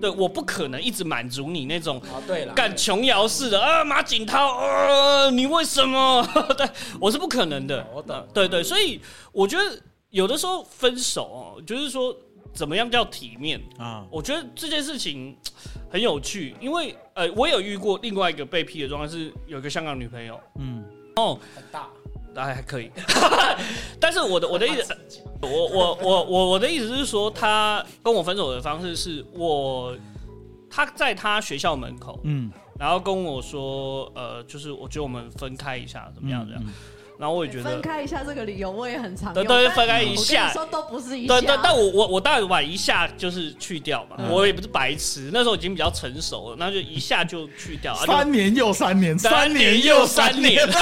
[0.00, 6.26] 对，我不可能一直满足你那种啊，对了，干琼瑶式的啊，马景涛，呃，你为什么？
[6.56, 6.66] 对
[6.98, 7.86] 我是不可能的。
[7.94, 8.98] 我懂对对，所以
[9.30, 9.78] 我觉得
[10.10, 11.22] 有的时候分手
[11.56, 12.14] 哦，就是说
[12.52, 13.60] 怎么样叫体面？
[13.78, 15.36] 啊，我觉得这件事情
[15.90, 20.38] 很有趣，因为呃，我有遇过另外一个被劈的状况是有一个香港女朋友。
[20.58, 20.84] 嗯。
[21.16, 21.88] 哦，很大，
[22.32, 22.88] 大概还可以，
[24.00, 24.96] 但是我的我的意思，
[25.42, 29.94] 我我我我我的意思是说，他跟我分手的方式是我
[30.70, 36.46] 他在他学校门口，嗯，然后跟我说，呃，就是我觉得我们分开一下，怎么样？
[36.46, 36.72] 这样，嗯
[37.20, 37.82] 然后我也觉得分。
[37.82, 44.30] 开一下这个理由我也很常用，但对对分开一我跟下你说都不是一下，对对，但我我我当然把一下就是去掉嘛，嗯。
[44.30, 50.66] 我也不是白痴，那时候已经比较成熟了，那就一下就去掉，三年又三年，三年又三年，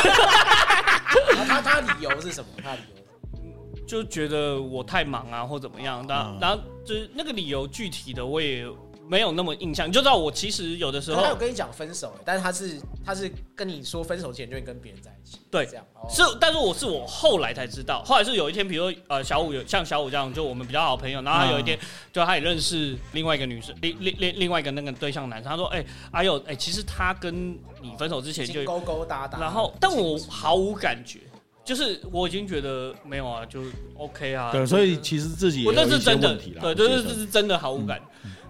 [1.46, 2.48] 他他理由是什么？
[2.62, 6.38] 他理由就觉得我太忙啊，或怎么样，然后嗯。
[6.40, 8.64] 然后就是那个理由具体的我也
[9.08, 21.78] 没有那么印象，你就知道我其实有的时候他有跟你讲分手，但是他是他是跟你说分手前就会跟别人在一起，对这样哦是，但是我是我后来才知道，后来是有一天，比如说呃小五有像小五这样，就我们比较好朋友，然后他有一天
[22.12, 31.20] 就他也认识另外一个女生，另另另另外一个那个对象男生，他说哎哎呦哎，其实他跟你分手之前就勾勾搭搭，然后，但我毫无感觉，
[31.64, 33.62] 就是我已经觉得没有啊，就
[33.96, 34.52] OK 啊。
[34.52, 36.62] 对，所以其实自己也我有一些那是真的问题，啦。
[36.62, 38.00] 对，这是这是真的毫无感。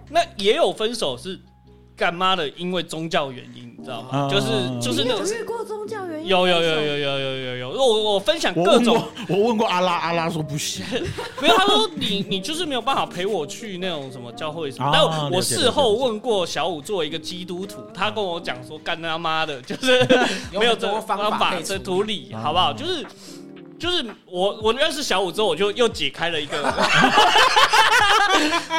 [0.09, 1.39] 那也有分手是
[1.95, 4.09] 干妈的，因为宗教原因，你知道吗？
[4.11, 4.47] 啊就是
[4.81, 6.27] 就是那种有遇过宗教原因？
[6.27, 10.85] 有有有有有有有有，我我分享各种我问过，阿拉，阿拉说不行。
[11.41, 14.85] 没有，他说你你就是没有办法陪我去那种什么教会什么。
[14.85, 19.99] 啊但我事后问过小五，作为一个基督徒，他跟我讲说干他妈的，就是
[20.51, 22.71] 有 没有这方方法这法可以处图理，啊好不好？
[22.71, 23.05] 就是
[23.79, 26.61] 就是我我认识小五之后，我就又解开了一个。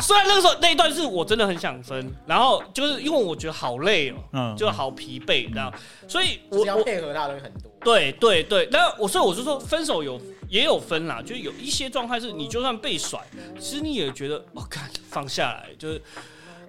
[0.00, 5.72] 虽然那个时候那一段是我真的很想分，然后就是因为我觉得好累哦，嗯就好疲惫，这样，
[6.08, 7.70] 所以我就是要配合他的东西很多。
[7.82, 13.20] 对对对，那我所以我就说分手有也有分啦，就是有一些状态是你就算被甩，
[13.58, 16.00] 其实你也觉得哦，看放下来，就是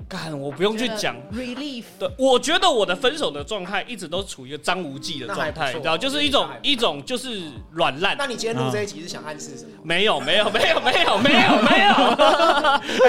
[0.08, 1.16] 干我不用去讲。
[1.34, 8.16] relief，对，我觉得我的分手的状态一直都处于一个张无忌的状态，你知道，就是一种一种就是软烂。
[8.18, 9.72] 那你今天录这一集是想暗示什么？
[9.84, 11.94] 没有没有没有没有没有没有，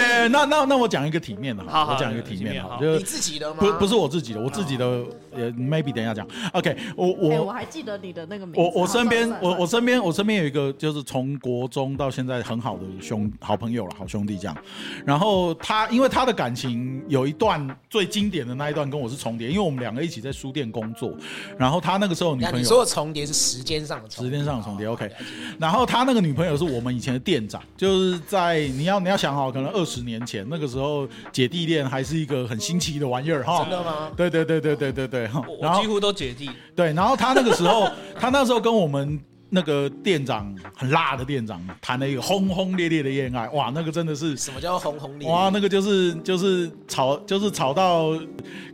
[0.00, 3.56] 哎，那那那我讲一个体面的好好我讲一个体体面的好，就你自己的吗？
[3.60, 5.02] 不不是我自己的，我自己的
[5.34, 6.26] 呃，maybe 等一下讲。
[6.52, 8.60] OK，我哎，我我还记得你的那个名字。
[8.60, 14.56] 我我身边我我身边我身边有一个就是从国中到现在很好的兄好朋友了，好兄弟这样。
[15.04, 21.12] 然后他因为他的感情有一段最经典的那一段跟我是重叠，因为我们两个一起在书店工作。
[21.58, 25.10] 然后他那个时候女朋友你说的重叠是时间上的重时，间上的重叠哦 OK
[25.58, 33.70] 然后他那个女朋友是我们以前的店长，就是在你要你要想好，可能二十年前那个时候姐弟恋还是一个很新奇的玩意儿哈真。
[33.70, 34.10] 的吗？
[34.16, 36.50] 对对对对对对对，哈然后我我几乎都姐弟。
[36.74, 45.28] 对，然后他那个时候， 他那时候跟我们那个店长很辣的店长谈了一个轰轰烈烈的恋爱，哇，那个真的是什么叫轰轰烈烈？
[45.28, 48.18] 哇，那个就是就是吵，就是吵到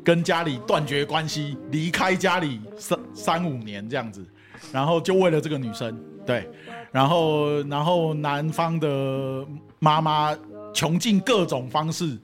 [0.04, 4.24] 跟家里断绝关系，离开家里三三五年这样子，
[4.72, 6.48] 然后就为了这个女生，对，
[6.92, 9.44] 然后然后男方的
[9.80, 10.36] 妈妈
[10.72, 12.16] 穷尽各种方式。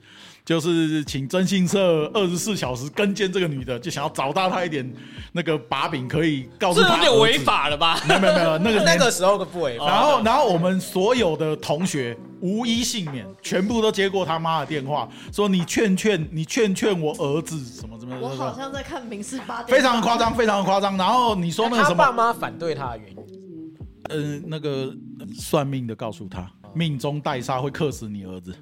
[0.45, 4.87] 就是请征信社二十四小时跟监这个女的，就想要找到她一点
[5.31, 7.39] 那个把柄，可以告诉她儿子这有点违。
[7.39, 7.99] 法了吧？
[8.07, 9.87] 没有没有没有， 那个那年个时候的不违法。
[9.87, 20.95] 然后，然后我们所有的同学无一幸免，全部都接过他妈的电话，说你劝劝，你劝劝我儿子什么什么我好，像在看《民事八点》，非常夸张，非常夸张。
[20.95, 23.75] 然后你说那个他爸什么，妈反对他的原因，
[24.09, 28.55] 呃，那个呃算命的告诉他，命中带煞会克死你儿子。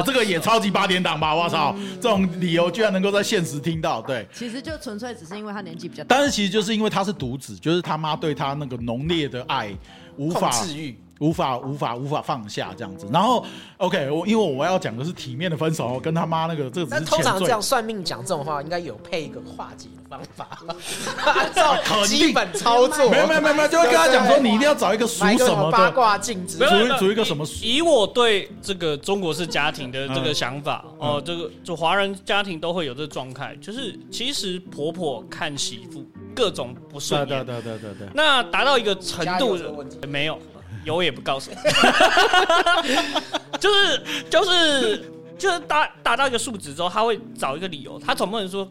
[0.00, 1.34] 对，这个也超级八点档吧？
[1.34, 4.26] 我操，这种理由居然能够在现实听到，对。
[4.32, 6.16] 其实就纯粹只是因为他年纪比较大。
[6.16, 9.76] 但是其实就是因为他是独子，就是他妈对他那个浓烈的爱
[10.16, 10.96] 无控法制欲。
[11.22, 13.06] 无法无法无法放下这样子。
[13.12, 13.44] 然后
[13.76, 17.62] OK，我因为我要讲的是体面的分手，跟他妈那个这个只但是前缀通常这样。
[17.62, 20.48] 算命讲这种话，应该有配一个化解的方法，
[21.24, 23.08] 按照基本操作。
[23.08, 31.08] 没有没有没有没有，就会跟他讲说，你一定要找一个属什么八，卦镜之没有属属于一个什么以我对这个中国式家庭的这个想法，嗯。
[31.12, 36.04] 哦，这个就华人家庭都会有这个状态，就是其实婆婆看媳妇
[36.34, 38.08] 各种不对顺眼，对对对对对。
[38.14, 39.98] 那达到一个程度有这个问题？
[40.08, 40.38] 没有，
[40.84, 41.56] 有也不告诉我，
[43.58, 48.68] 就是就是就是达达到一个数值之后，他会找一个理由，他总不能说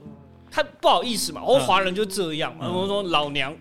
[0.49, 3.55] 他不好意思嘛，我哦华人就这样嘛，嗯我说老娘。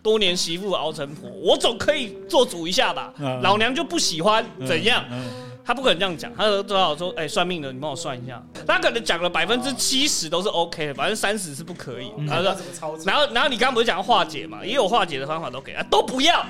[0.00, 3.12] 多年媳妇熬成婆，我总可以做主一下吧。
[3.18, 5.04] 嗯老娘就不喜欢，怎样？
[5.10, 5.24] 嗯？
[5.64, 8.42] 他不可能这样讲，他都知道说，哎、算命的，你帮我算一下。
[8.66, 12.10] 他可能讲了百分之七十都是 OK 的，百分之三十是不可以。
[12.16, 12.56] 嗯然后？
[13.04, 14.64] 然后，然后你刚刚不是讲化解嘛？
[14.64, 16.44] 也有化解的方法都给他，都不要，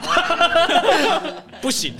[1.60, 1.92] 不行。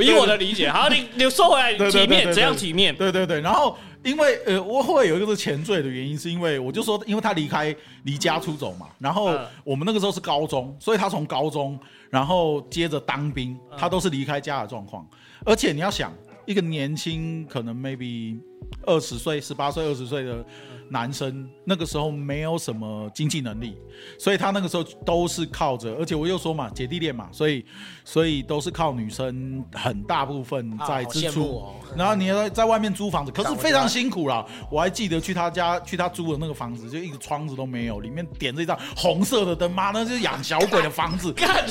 [0.00, 2.94] 以我的理解，好，你你说回来，体面怎样体面？
[2.94, 7.74] 对对对，然后因为呃，我会有一个是前缀的原因，是因为我就说，因为他离开
[8.04, 11.78] 离家出走嘛，然后嗯我们那个时候是高中，所以他从高中，
[12.10, 15.06] 然后接着当兵，嗯他都是离开家的状况，
[15.48, 16.12] 而且你要想，
[16.44, 18.38] 一个年轻可能 maybe
[18.84, 20.44] 二十岁、十八岁、二十岁的
[20.90, 23.76] 男生，那个时候没有什么经济能力，
[24.18, 27.64] 所以他那个时候都是靠着，而且我又说嘛，姐弟恋嘛，所以
[28.04, 31.62] 所以都是靠女生很大部分在支出。
[31.96, 34.44] 然后你要在在外面租房子，可是非常辛苦啦。
[34.70, 41.64] 我还记得去他家，去他租的那个房子，就一个窗子都没有，里面点着一张红色的灯，妈，那就是养小鬼的房子， 干，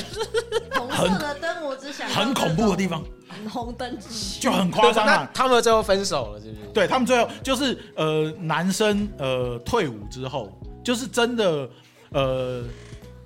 [0.72, 3.02] 红色的灯，我只想很恐怖的地方，
[3.50, 3.96] 红灯
[4.40, 5.30] 就很夸张那啊。
[5.32, 6.66] 他们最后分手了，是不是？
[6.74, 10.52] 对他们最后就是呃，男生呃退伍之后，
[10.84, 11.68] 就是真的
[12.10, 12.62] 呃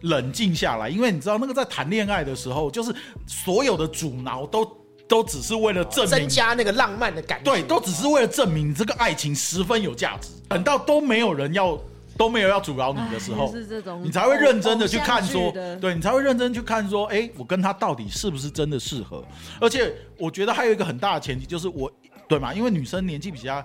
[0.02, 2.94] 冷静下来，因为你知道那个在谈恋爱的时候，就是
[3.26, 4.64] 所有的阻挠都
[5.08, 7.50] 都只是为了证明增加那个浪漫的感觉。
[7.50, 10.30] 对，都只是为了证明你这个爱情十分有价值。
[10.48, 11.78] 等到都没有人要，
[12.16, 19.24] 都没有要阻挠你的时候哎，是这种你才会认真的去看说对你才会认真去看说，哎，我跟他到底是不是真的适合？
[19.60, 21.90] 而且我觉得还有一个很大的前提就是我，
[22.28, 22.52] 对嘛？
[22.52, 23.64] 因为女生年纪比较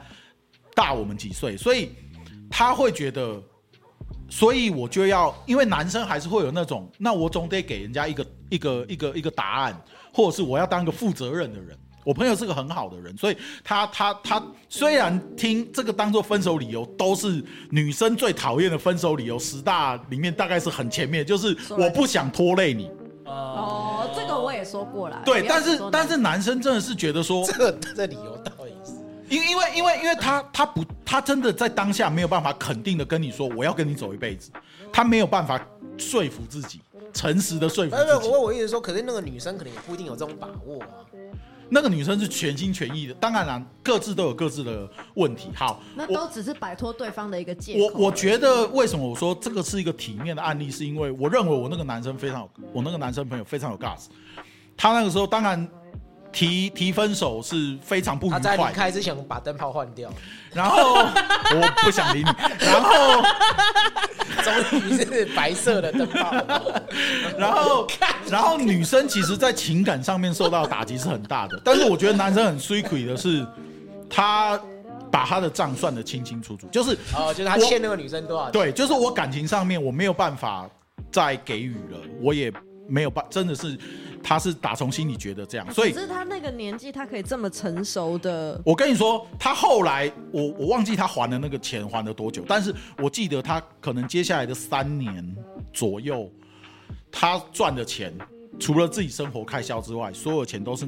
[0.74, 1.92] 大我们几岁，所以
[2.50, 3.42] 她会觉得。
[4.30, 9.82] 所以我就要，因为男生还是会有那种，那我总得给人家一个一个一个一个答案，
[10.14, 11.78] 或者是我要当一个负责任的人。
[12.04, 22.92] 我朋友是个很好的人，所以他他他虽然听这个当做分手理由，都是女生最讨厌的分手理由十大里面大概是很前面，就是我不想拖累你。
[23.24, 25.22] 哦，这个我也说过了。
[25.26, 28.38] 对，但是但是男生真的是觉得说，这个这理由？
[29.30, 34.52] 因因为因为因为他他不他真的在当下没有办法肯定的跟你说我要跟你走一辈子，
[34.92, 35.60] 他没有办法
[35.98, 36.82] 说服自己，
[37.14, 38.30] 诚实的说服自己。
[38.30, 40.88] 我我意思说，可是那个女生可能也不一定有这种把握啊。
[41.70, 45.50] 那个女生是全心全意的，当然啦，各自都有各自的问题。
[45.54, 47.94] 好，那都只是摆脱对方的一个借口。
[47.94, 54.06] 我我觉得为什么我说这个是一个体面的案例，是因为我认为我那个男生非常有，我那个男生朋友非常有 gas。
[54.78, 55.68] 他那个时候当然
[56.32, 60.10] 提提分手是非常不愉他在离快，开之前把灯泡换掉，
[60.54, 63.24] 然后我不想理你，然后
[64.70, 66.32] 终于是白色的灯泡。
[67.38, 67.88] 然后
[68.30, 73.46] 然后女生其实，在情感上面受到打击是很大的，但是我觉得男生很 s w 的是，
[74.10, 74.60] 他
[75.12, 78.52] 把他的账算得清清楚楚，就是哦，就是他欠那个女生多少钱？
[78.52, 80.70] 对，就是我感情上面我没有办法
[81.12, 82.52] 再给予了，我也
[82.88, 83.78] 没有办，真的是
[84.24, 95.36] 他是打从心里觉得这样，所以可是他那个年纪，他可以这么成熟的，我跟你说，他后来我我忘记他还的那个钱还了多久，但是我记得他可能接下来的三年
[95.74, 96.32] 左右，
[97.12, 98.14] 他赚的钱
[98.60, 100.88] 除了自己生活开销之外，所有钱都是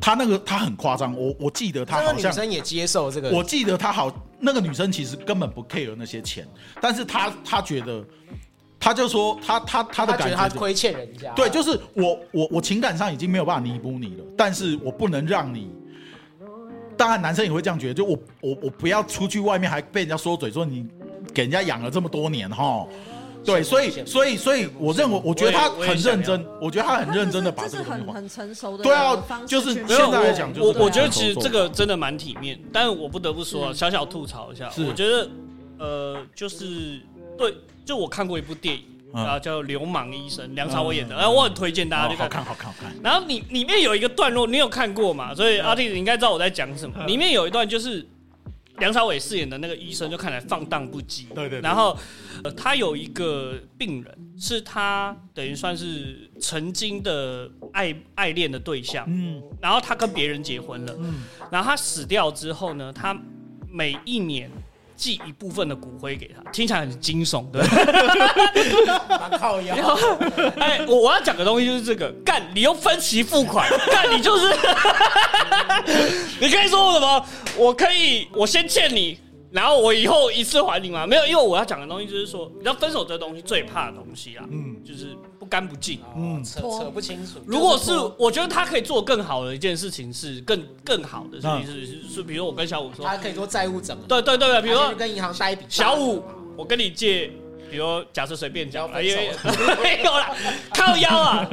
[0.00, 2.30] 他那个他很夸张，我我记得他这个好像。
[2.30, 3.30] 女生也接受这个。
[3.30, 6.46] 我记得他好，那个女生其实根本不 care 那些钱，
[6.80, 8.04] 但是他他觉得，
[8.80, 11.30] 她就说他他他的感觉他亏欠人家。
[11.34, 15.70] 对，就是我我我情感上已经没有办法弥补你了，但是我不能让你。
[16.96, 20.86] 当然，男生也会这样觉得，就我我我不要出去外面还被人家说嘴说你
[21.32, 22.86] 给人家养了这么多年哈。
[23.42, 27.98] 对，所以所以所以，我认为我觉得他很认真，我觉得他很认真的把这个东西还。
[27.98, 29.16] 很很成熟的对啊
[29.46, 35.30] 就是现在来讲就是我我觉得其实这个真的蛮体面，但是我不得不说小小吐槽一下，是我觉得
[35.78, 37.00] 呃，就是
[37.38, 42.26] 对，就我看过一部电影嗯啊，叫《流氓医生》，梁朝伟演的，哎，我很推荐大家去看。
[42.26, 42.92] 哦好看好看好看。
[43.02, 45.34] 然后你里面有一个段落，你有看过嘛？
[45.34, 47.04] 所以阿弟你应该知道我在讲什么。
[47.06, 48.06] 里面有一段就是
[48.78, 51.26] 梁朝伟饰演的那个医生，就看起来放荡不羁。
[51.34, 51.98] 对对对然后、
[52.44, 59.04] 呃、他有一个病人，是他等于算是曾经的爱爱恋的对象。
[59.08, 63.14] 嗯然后他跟别人结婚了，嗯，然后他死掉之后呢，他
[63.68, 64.48] 每一年
[65.00, 69.18] 寄一部分的骨灰给他，听起来很惊悚，对不对？
[69.18, 69.74] 蛮靠腰。
[70.58, 74.46] 哎，我我要讲的东西就是这个，干你用分期付款， 干你就是，
[76.38, 77.26] 你可以说我什么？
[77.56, 79.18] 我可以，我先欠你，
[79.50, 81.06] 然后我以后一次还你吗？
[81.06, 86.00] 没有，因为我要讲的东西就是说，你知道分手这东西最怕的东西啊，嗯就是不干不净。
[86.16, 87.40] 嗯扯扯不清楚。
[87.44, 96.22] 如果是我觉得他可以做更好的一件事情是更更好的事嗯情是是是，比如我跟小五说，他可以做债务整合，对对对对，比如说跟银行贷一笔小五，
[96.56, 97.30] 我跟你借
[97.70, 99.34] 比如假设随便讲啦，你要因为
[99.82, 100.34] 没有啦，
[100.74, 101.46] 靠腰啊，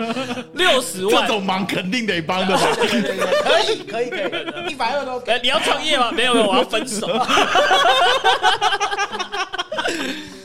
[0.53, 1.27] 六十万这万。
[1.27, 2.61] 种忙肯定得帮的吧？
[2.75, 4.17] 对对对，可以可以可
[4.67, 5.33] 以，一百二都给。
[5.33, 6.09] 哎，你要创业吗？
[6.11, 7.07] 没有没有，我要分手。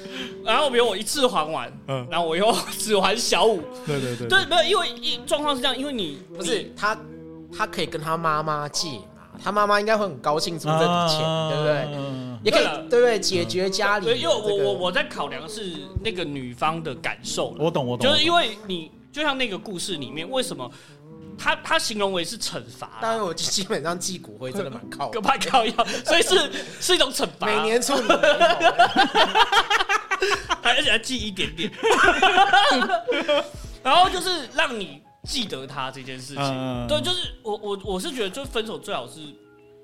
[0.45, 6.99] 然后比如我一次还完，嗯然后我又 只还小五，对对对对，没有，因为一状况是这样，因为你不是他，
[7.57, 11.20] 他可以跟他妈妈借嘛，他妈妈应该会很高兴出这笔钱，
[11.51, 11.88] 对不对？
[11.93, 11.99] 对？
[12.45, 13.20] 也可以对不对？
[13.20, 20.68] 解决家里因为我我我在考量是那个女方的感受我懂我懂，就是因为为你就像那个故事里面，为什么
[21.38, 25.72] 他他形容为是惩罚啦，当然我基本上祭骨灰真的蛮靠的可怕靠药，
[26.05, 28.03] 所以是是一种惩罚，每年处理
[30.62, 31.70] 而且还记一点点，
[33.82, 36.42] 然后就是让你记得他这件事情。
[36.42, 39.20] 嗯对，就是我我我是觉得，就分手最好是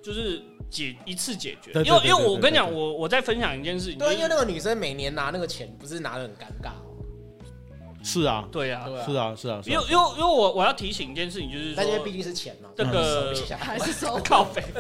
[0.03, 6.84] 就是解一次解决，对对因为因为对对对我跟你讲，对我我在分享一件事情，对，因为是那个女生每年拿那个钱，不是拿的很尴尬哦。
[8.03, 14.62] 是啊，对啊，对啊是啊，是啊，因为因为因为我我要提醒一件事情，就是说但因为毕竟是钱嘛，这个还是收靠背。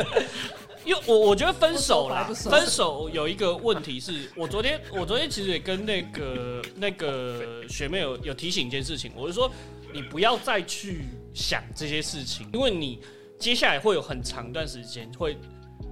[0.88, 9.52] 因为我我觉得分手啦分手有一个问题是，我昨天我昨天其实也跟那个那个学妹有有提醒一件事情，我就说
[9.92, 11.02] 你不要再去
[11.34, 13.00] 想这些事情，因为你
[13.38, 15.36] 接下来会有很长一段时间会，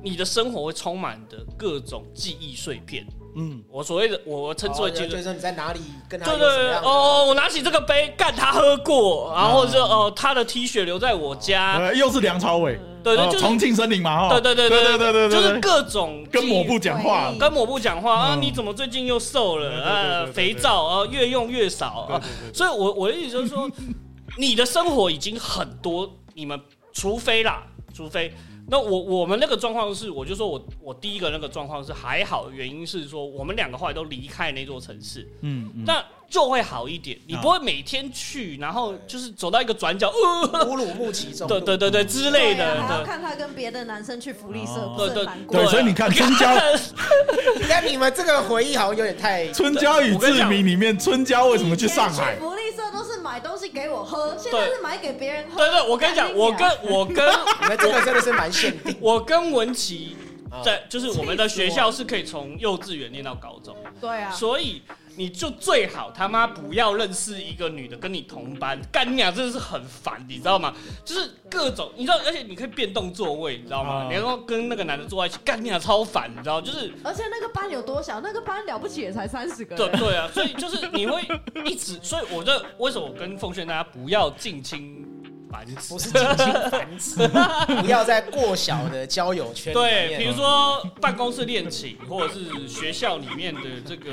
[0.03, 3.07] 你的生活会充满的各种记忆碎片。
[3.39, 17.31] 嗯，我所谓的我称之为就是说你在哪里跟他对对对哦，我拿起这个杯，干他喝过，然后或者是哦，他的 T 恤留在我家，呃又是梁朝伟，对对，重庆森林嘛，哈，对对对对对对对，就是各种跟抹记忆布讲话。
[17.39, 19.69] 跟抹布讲话啊，嗯你怎么最近又瘦了？
[19.69, 20.33] 对对对对呃，对对。
[20.33, 22.21] 肥皂啊，越用越少啊。
[22.55, 23.71] 所以我我的意思就是说，
[24.39, 26.59] 你的生活已经很多，你们
[26.95, 27.63] 除非啦，
[27.95, 28.33] 除非。
[28.69, 37.17] 那我我们那个状况是，我就说我我第一个那个状况是还好，原因是说我们两个后来都离开那座城市，嗯嗯，那就会好一点。
[37.29, 40.13] 你不会每天去，然后就是走到一个转角，
[40.53, 44.95] 呃，乌鲁木齐中对对对对之类的，对啊还要看他跟别的男生去福利社，哦。
[44.99, 46.49] 对对对，所以你看春娇
[47.69, 52.37] 但你们这个回忆好像有点太春娇与志明里面，春娇为什么去上海
[53.37, 55.59] 买东西给我喝，现在是买给别人喝。
[55.59, 57.17] 对对，我跟你讲，我跟我跟
[57.61, 58.97] 你们这个真的是蛮限定。
[58.99, 60.17] 我跟文琪
[60.51, 64.81] 啊在，就是我们的学校是可以从幼稚园念到高中，对啊，所以
[65.17, 70.75] 你就最好他妈不要认识一个女的跟你同班，干你俩真的是很烦，你知道吗？
[71.05, 74.05] 就是各种，你知道，而且你可以变动座位，你知道吗？
[74.05, 76.61] 啊你能够跟那个男的坐在一起，干你俩超烦，你知道？
[76.61, 78.21] 就是而且那个班有多小？
[78.21, 79.99] 那个班了不起也才三十个 对人。
[79.99, 81.23] 对啊，所以就是你会
[81.65, 85.07] 一直，所以我这为什么我跟奉劝大家不要近亲
[85.51, 85.99] 繁殖不？
[85.99, 87.29] 是近亲繁殖，
[87.81, 89.73] 不要在过小的交友圈。
[89.73, 94.11] 对，比如说办公室恋情，或者是学校里面的这个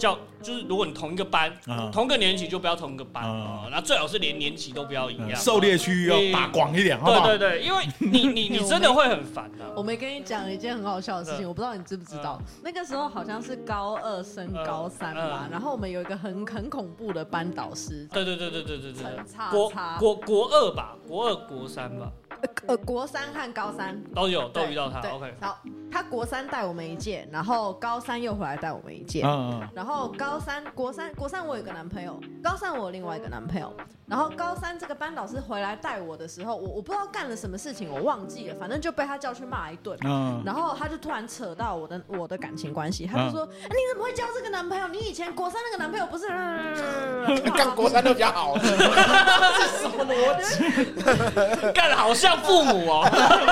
[0.00, 5.36] 叫，就是如果你同一个班，啊同个年级就不要同一个班啊啊，那最好是连年级都不要一样。
[5.36, 7.26] 狩猎区域要打广一点，好不好？
[7.26, 9.72] 对对对，因为你你你 真的会很烦的。
[9.76, 12.40] 我没跟你讲一件很好笑的事情，嗯我不知道你知不知道。
[12.64, 19.02] 那个时候好像是高二升高三吧嗯，然后我们有一个很很恐怖的班导师，对对对对对对对
[19.50, 22.10] 国差国国二吧，国二国三吧，
[22.42, 25.00] 呃呃，国三和高三都有都遇到他。
[25.00, 25.58] 对 OK，好，
[25.90, 29.22] 他国三带我们一届，然后高三又回来带我们一届。
[29.24, 33.72] 嗯嗯然后高三、国三、国三我有个男朋友，高三我有另外一个男朋友。
[34.06, 39.96] 然后高三这个班导师回来带我的时候，我我不知道干了什么事情，我忘记了，反正就被他叫去骂一顿。
[40.04, 44.88] 嗯，然后他就突然扯到我的我的感情关系，他就说：“哎你怎么会交这个男朋友？
[44.88, 46.26] 你以前国三那个男朋友不是
[47.56, 51.70] ……”干国三都比较好， 这是什么逻辑？
[51.72, 53.08] 干得好像父母哦。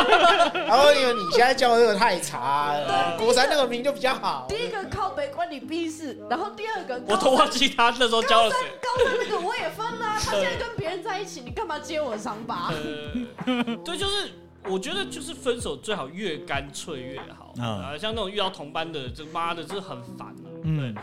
[0.69, 4.47] 然后因为你现在教的这个太差了，国三那个名就比较好。
[4.49, 8.69] 第一个靠北关你屁事，然后第二个我都忘记他那时候教了高三谁。
[8.83, 12.71] 高三那个我也分了啊、他现在跟别人在一起，你干嘛揭我的伤疤？
[13.47, 14.33] 呃，对，就是
[14.65, 20.47] 我觉得就是分手最好越干脆越好嗯啊，像那种遇到同班的，这妈的，这很烦啊。
[20.65, 20.95] 嗯，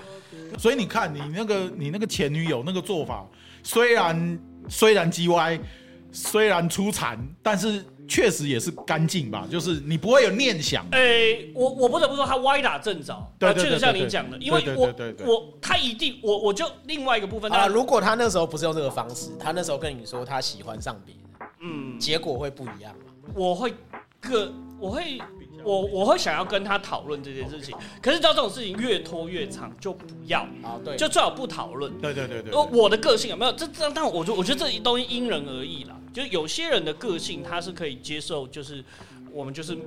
[0.57, 3.26] 所以你看你那个你那个前女友那个做法，
[3.63, 5.59] 虽然虽然叽歪，
[6.16, 10.86] 虽然出残，但是确实也是干净吧，就是你不会有念想。
[10.91, 23.11] 诶、我我不得不说他歪打正着，对对对啊确实像对对你讲的，因为我对对对对我他一定我我就另外一个部分，啊，如果他那时候不是用这个方式，他那时候跟你说他喜欢上别人，嗯，结果会不一样吗？
[23.34, 23.74] 我会
[24.22, 25.20] 个我会
[25.66, 31.91] 我我会想要跟他讨论这件事情，可是到这种事情越拖越长就不要，啊，对，就最好不讨论。
[31.99, 33.89] 对对对对，呃，我的个性有没有这这？
[33.89, 35.99] 但我就我觉得这东西因人而异啦。
[36.13, 38.82] 就是有些人的个性，他是可以接受，就是
[39.34, 39.78] 我们就是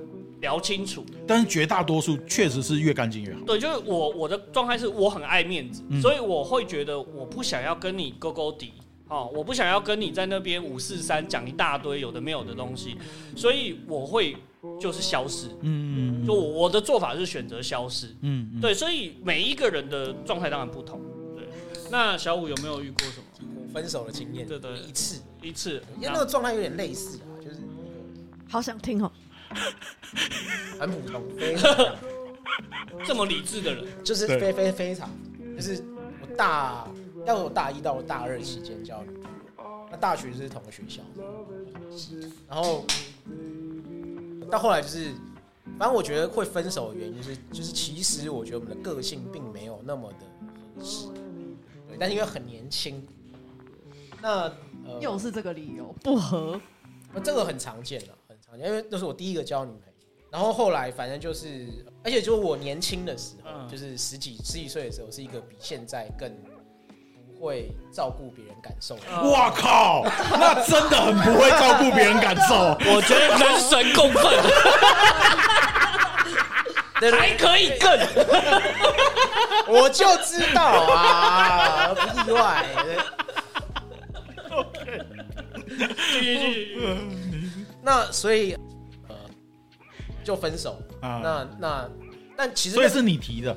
[0.41, 1.03] 聊清楚。
[1.25, 3.39] 但是绝大多数确实是越干净越好。
[3.47, 8.73] 对，就是我我的状态是我很爱面子，嗯所以我会觉得我不想要跟你勾勾底。
[9.07, 12.95] 哦，我不想要跟你在那边五四三讲一大堆有的没有的东西，
[13.35, 14.37] 所以我会
[14.79, 15.47] 就是消失。
[15.61, 18.07] 嗯就我我的做法是选择消失。
[18.21, 21.01] 嗯，嗯，对，所以每一个人的状态当然不同。
[21.35, 21.47] 对，
[21.91, 25.81] 那小五有没有遇过什么分手的经验，对对一次，一次？
[25.95, 27.57] 因为那个状态有点类似啊，就是
[28.49, 29.11] 好想听哦。
[30.79, 31.95] 很普通，非常
[33.03, 35.09] 这么理智的人，就是非非非常，
[35.55, 35.83] 就是
[36.21, 36.87] 我大
[37.25, 39.23] 要我大一到大二期间交女朋
[39.65, 41.01] 友，那大学是同个学校，
[42.47, 42.85] 然后
[44.49, 45.13] 到后来就是，
[45.77, 50.25] 反正我觉得会分手的原因就是，就是其实我觉得我们的个性并没有那么的
[50.75, 51.07] 合适，
[51.87, 53.07] 对，但是因为很年轻，
[54.21, 54.51] 那
[54.85, 56.59] 呃，又是这个理由，不合。
[57.13, 59.85] 那这个很常见的，很常见，因为那是我第一个交女朋友。
[60.31, 61.67] 然后后来反正就是，
[62.03, 66.48] 而且就是我年轻的时候，嗯就是十几十几岁的时候，是一个比现在更不
[67.39, 69.31] 会照顾别人感受的人。
[69.31, 70.03] 哇靠，
[70.39, 72.55] 那真的很不会照顾别人感受。
[72.91, 74.23] 我觉得人神共愤，
[76.99, 77.89] 对还可以更。
[79.73, 82.65] 我就知道啊，不意外。
[85.87, 86.39] 继续继
[86.75, 86.77] 续。
[87.81, 88.53] 那所以
[89.07, 89.15] 呃，
[90.23, 90.81] 就分手。
[91.01, 91.89] 啊那那
[92.35, 93.55] 但其实所以是你提的，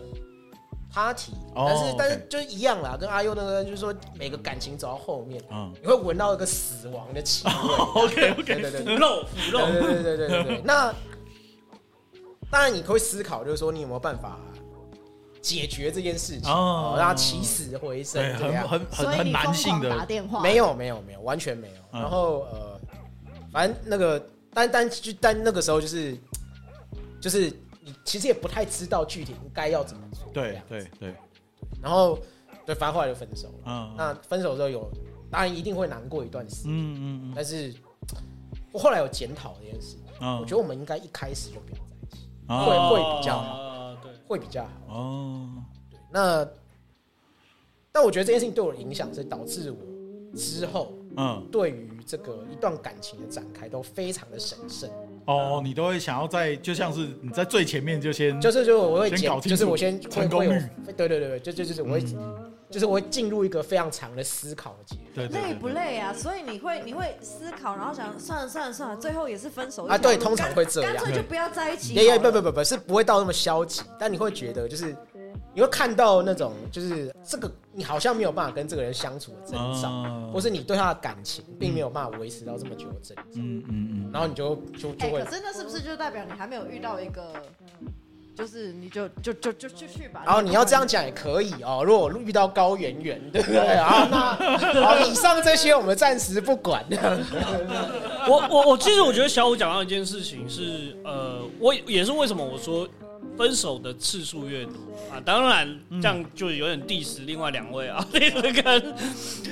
[0.92, 7.52] 他提，哦但是但是就是一样啦，跟阿优那个就是说，每个感情走到后面，嗯你会闻到一个死亡的气味。
[8.02, 10.62] OK 对 OK，对对对腐肉腐肉，对对对对对对。
[10.62, 10.94] 那
[12.50, 14.38] 当然你会思考，就是说你有没有办法
[15.40, 18.68] 解决这件事情，让他起死回生对，这样。
[18.68, 21.74] 很很很男性的，电话，没有没有没有，完全没有。
[21.94, 22.80] 嗯然后呃，
[23.50, 24.22] 反正那个，
[24.52, 26.16] 但但就但那个时候就是
[27.20, 27.52] 就是
[27.84, 30.26] 你其实也不太知道具体应该要怎么做。
[30.26, 31.14] 这对样对对，
[31.82, 32.18] 然后
[32.64, 33.54] 对，反正后来就分手了。
[33.66, 34.90] 嗯那分手之后有，
[35.30, 37.74] 当然一定会难过一段时间，嗯嗯但是
[38.70, 44.70] 我后来有检讨这件事，嗯，我觉得我们应该一开始就不要在一起，得会会比较好哦对，会比较好。
[44.94, 45.50] 哦，
[46.10, 46.48] 那
[47.90, 51.46] 但我觉得这件事情对我的影响是导致我之后嗯。
[51.52, 54.90] 对于这个一段感情的展开都非常的审慎，
[55.24, 62.04] 哦，你都会想要在，就像是你在最前面就先就是就我会检先搞清楚就是我先成功率对对对对，就就就是我会
[62.70, 65.30] 就是我会进入一个非常长的思考的阶段。
[65.30, 66.12] 累不累啊？
[66.12, 72.06] 所以你会你会思考，然后想算了算了算了，最后也是分手啊对通常会这样干脆就不要在一起好也。
[72.06, 74.96] 也不不不不是不会到那么消极，但你会觉得就是
[75.54, 87.32] 你会看到那种就是这个你好像没有办法跟这个人相处的征兆，哦或是你对他的感情并没有办法维持到这么久的征兆，嗯嗯嗯，然后你就就就哎、会可是那是不是就代表你还没有遇到一个，
[88.34, 90.22] 就是你就就就就就去吧。
[90.24, 91.82] 然后你要这样讲也可以哦。
[91.84, 93.58] 如果我遇到高圆圆，对不对？
[93.76, 96.82] 啊，那好，以上这些我们暂时不管。
[98.26, 102.88] 我我我其实我觉得小五讲到一件事情是，呃，我也是为什么我说
[103.36, 104.72] 分手的次数越多
[105.10, 108.62] 啊，当然这样就有点 diss 另外两位啊， 这个跟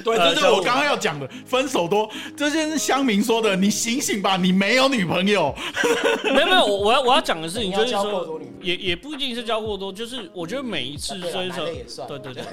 [0.04, 5.54] 对，这是我刚刚要讲的，分手多，这就是乡民说的，你醒醒吧，你没有女朋友，
[6.34, 11.64] 没有没有，我我要我要讲的事情你就是说也也不一定是交过多，就是我觉得每一次分手
[12.06, 12.44] 对对，对。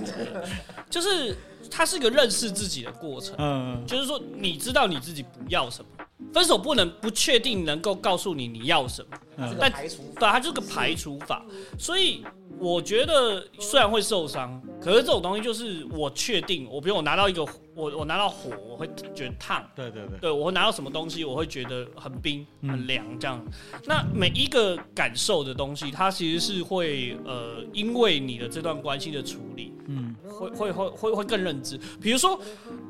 [0.89, 1.35] 就是
[1.69, 3.35] 它是一个认识自己的过程。
[3.37, 3.83] 嗯。
[3.85, 5.96] 就是说，你知道你自己不要什么，
[6.33, 11.45] 分手不能不确定能够告诉你你要什么，嗯但排除对，它就是个排除法。
[11.77, 12.23] 所以
[12.59, 17.45] 我觉得虽然会受伤，可是这种东西就是我确定，我比如我拿到一个
[17.75, 19.63] 我我拿到火，我会觉得烫。
[19.75, 23.39] 对对对，对我会拿到什么东西，我会觉得很冰、嗯很凉这样。
[23.85, 31.79] 那每一个感受的东西，它其实是会呃，因为你的这段关系的处理，嗯会会会会会更认知。
[32.01, 32.39] 比如说，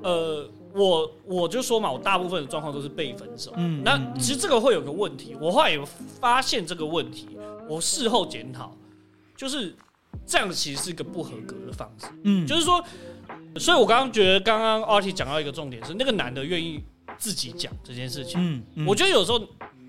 [0.01, 3.53] 呃，我我就说嘛，我大部分的状况都是被分手。
[3.57, 5.85] 嗯那其实这个会有个问题，我后来有
[6.19, 7.29] 发现这个问题，
[7.67, 8.75] 我事后检讨，
[9.35, 9.75] 就是
[10.25, 12.07] 这样其实是一个不合格的方式。
[12.23, 12.83] 嗯就是说，
[13.57, 16.83] 所以我刚刚觉得刚刚 Artie 讲到一个重点是，那个男的愿意
[17.17, 18.39] 自己讲这件事情。
[18.39, 19.41] 嗯嗯我觉得有时候，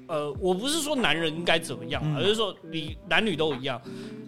[0.06, 3.80] 呃，我不是说男人应该怎么样，嗯而是说你男女都一样，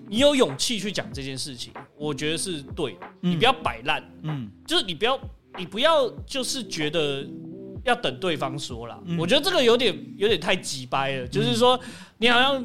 [0.08, 3.06] 你有勇气去讲这件事情，我觉得是对的。
[3.22, 5.18] 嗯你不要摆烂，嗯就是你不要，
[5.58, 7.26] 你不要就是觉得
[7.84, 8.98] 要等对方说啦。
[9.06, 11.78] 嗯我觉得这个有点有点太急掰了，就是说
[12.18, 12.64] 你好像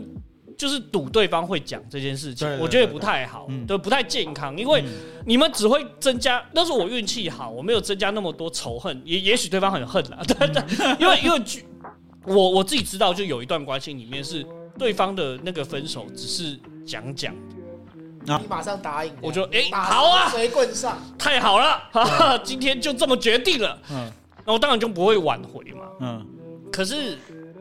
[0.57, 4.83] 就是赌对方会讲这件事情对，对我觉得也不太好，嗯对，不太健康，因为
[5.25, 6.43] 你们只会增加。
[6.53, 10.65] 那是我运气好，我没有增加那么多仇恨，也也许对方很恨啦， 但但
[10.99, 11.65] 因为因为据
[12.25, 14.45] 我我自己知道，就有一段关系里面是
[14.79, 17.35] 对方的那个分手只是讲讲，
[18.25, 20.29] 你马上答应，我就哎马好啊。
[20.29, 24.11] 随棍上，太好了，哈哈，今天就这么决定了，嗯。
[24.45, 25.85] 那我当然就不会挽回嘛。
[26.01, 26.25] 嗯，
[26.71, 27.17] 可是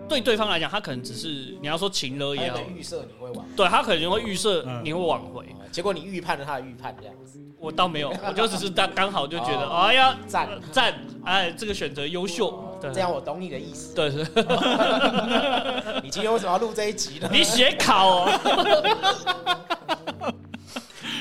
[0.06, 2.58] 对对方来讲，他可能只是你要说情了也好。
[2.76, 4.82] 预设你会玩，对他可能会预设嗯。
[4.84, 7.40] 你会挽回，结果你预判了他的预判，这样子。
[7.58, 10.46] 我倒没有， 我就只是刚刚好就觉得，哦哎呀，赞。
[10.46, 10.94] 呃赞，
[11.24, 12.92] 哎，这个选择优秀，对。
[12.92, 13.94] 这样我懂你的意思。
[13.94, 14.10] 对。
[14.10, 14.18] 是，
[16.04, 17.28] 你今天为什么要录这一集呢？
[17.32, 18.28] 你写考哦。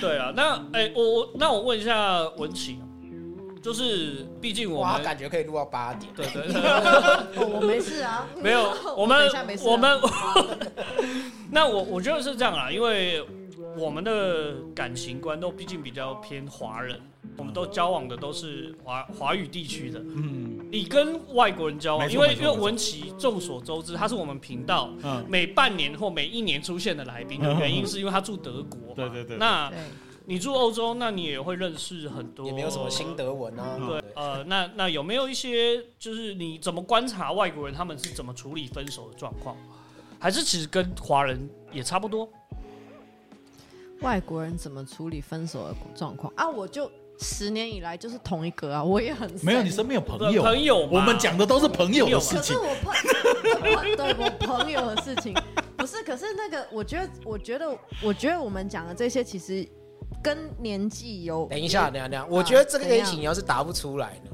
[0.04, 2.80] 对啊，那哎、我我那我问一下文琪，
[3.62, 6.12] 就是毕竟我，们感觉可以录到八点。
[6.16, 9.30] 对对对，哦 我没事啊，没有我们
[9.64, 10.00] 我们
[11.52, 13.24] 那我我觉得是这样啦，因为
[13.78, 17.00] 我们的感情观都毕竟比较偏华人，
[17.38, 20.00] 我们都交往的都是华华语地区的。
[20.00, 28.96] 嗯你跟外国人交往，因为因为文琪众所周知，他是我们频道嗯，每半年或每一年出现的来宾的 原因，是因为他住德国。
[28.96, 29.72] 对对对那，
[30.26, 33.78] 你住欧洲，那你也会认识很多，也没有什么新德文啊。
[33.88, 39.56] 对，呃，那那有没有一些就是你怎么观察外国人他们是怎么处理分手的状况？
[40.20, 42.28] 还是其实跟华人也差不多？
[44.04, 46.48] 外国人怎么处理分手的状况啊？
[46.48, 52.58] 我就十年以来就是同一个啊，我也很没有，你身边有朋友，朋友我们讲的都是朋友的事情可是。
[52.58, 52.94] 我朋，
[53.74, 55.34] 我对我朋友的事情
[55.78, 59.68] 不是，可是那个，我觉得，我觉得，我觉得我们讲的这些其实
[60.22, 61.48] 跟年纪有。
[61.50, 64.32] 等一下，等一下，等一下，我觉得这个恋情你要是答不出来呢，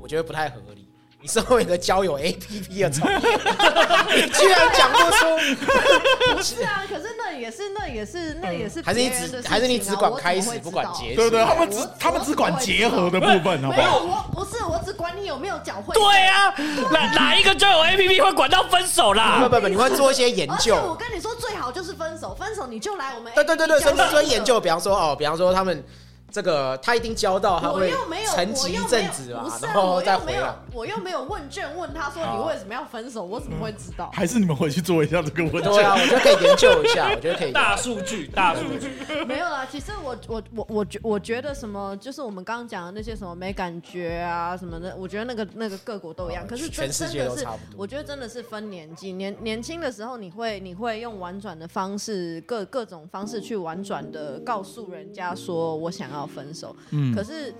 [0.00, 0.86] 我觉得不太合理。
[1.22, 7.09] 你身为一个交友 APP 的从业，你 居然讲不出，不是啊，可是那
[7.40, 11.16] 也是，那也是，那也是还是你只还是你只管开始不管结束？
[11.16, 14.30] 对对，他们只他们只管结合的部分，好不没有，好？
[14.34, 15.94] 我不是，我只管你有没有缴会。
[15.94, 16.54] 对啊，
[16.92, 19.40] 哪哪一个交友 A P P 会管到分手啦？
[19.42, 20.94] 不不不，你会做一些研究我。
[20.94, 23.32] 跟你说，最好就是分手，分手你就来我们。
[23.34, 25.82] 对对对对，甚至做研究，比方说哦，比方说他们
[26.30, 34.10] 这个他一定交到，他我会又没有，沉寂一阵子嘛不，是啊，然后我又没有再回来。，我又没有问卷问他说你为什么要分手，我怎么会知道？
[34.12, 35.72] 还是你们回去做一下这个问卷。
[35.72, 37.52] 对啊，我觉得可以研究一下，我觉得可以。
[37.52, 46.44] 大数据，大数据，没有啦，其实我我我我觉我觉得什么，就是我们刚刚讲的那些什么没感觉啊什么的，我觉得那个那个各国都一样。
[46.44, 56.74] 哦可是真全世界真的是都差不多我觉得真的是分年纪，年年轻的时候你会你会用婉转的方式，各各种方式去婉转的告诉人家说我想要分手。
[56.90, 57.14] 嗯。
[57.14, 57.54] 可是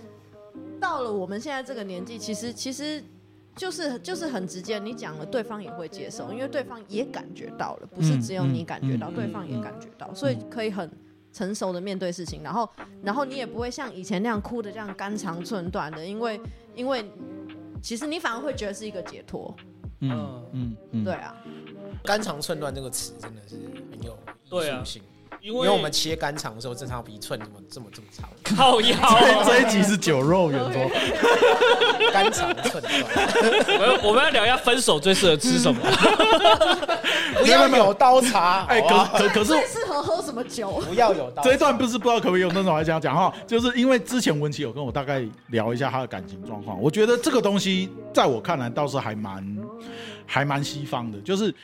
[0.81, 3.03] 到了我们现在这个年纪，其实其实。
[3.57, 10.89] 就是就是很直接，你讲了，对方也会接受，因为对方也感觉到了，不是只有你感觉到，嗯嗯对方也感觉到，所以可以很
[11.33, 12.67] 成熟的面对事情，然后
[13.03, 16.41] 然后你也不会像以前那样哭的这样肝肠寸断的，因为
[16.77, 17.05] 因为
[17.83, 19.55] 其实你反而会觉得是一个解脱，
[19.99, 20.77] 嗯嗯。
[20.93, 21.37] 嗯，对啊，
[22.05, 23.57] 肝肠寸断这个词真的是
[23.91, 25.03] 很有艺术性，
[25.43, 30.91] 因为因为我们切肝肠的时候，正常比一寸怎么这么这么长， 靠腰啊，这一集是酒肉圆桌，
[32.13, 32.95] 肝肠寸断，
[33.81, 35.81] 我们我们要聊一下分手最适合吃什么？
[37.41, 40.83] 不要有刀叉，哎，可可可是最适合喝什么酒？
[40.87, 49.59] 不要有刀这一段不是不知道可不可以用那种来讲讲哈，就是因为之前文琪有跟我大概聊一下他的感情状况，我觉得这个东西在我看来倒是还蛮
[50.27, 51.55] 还蛮西方的，就是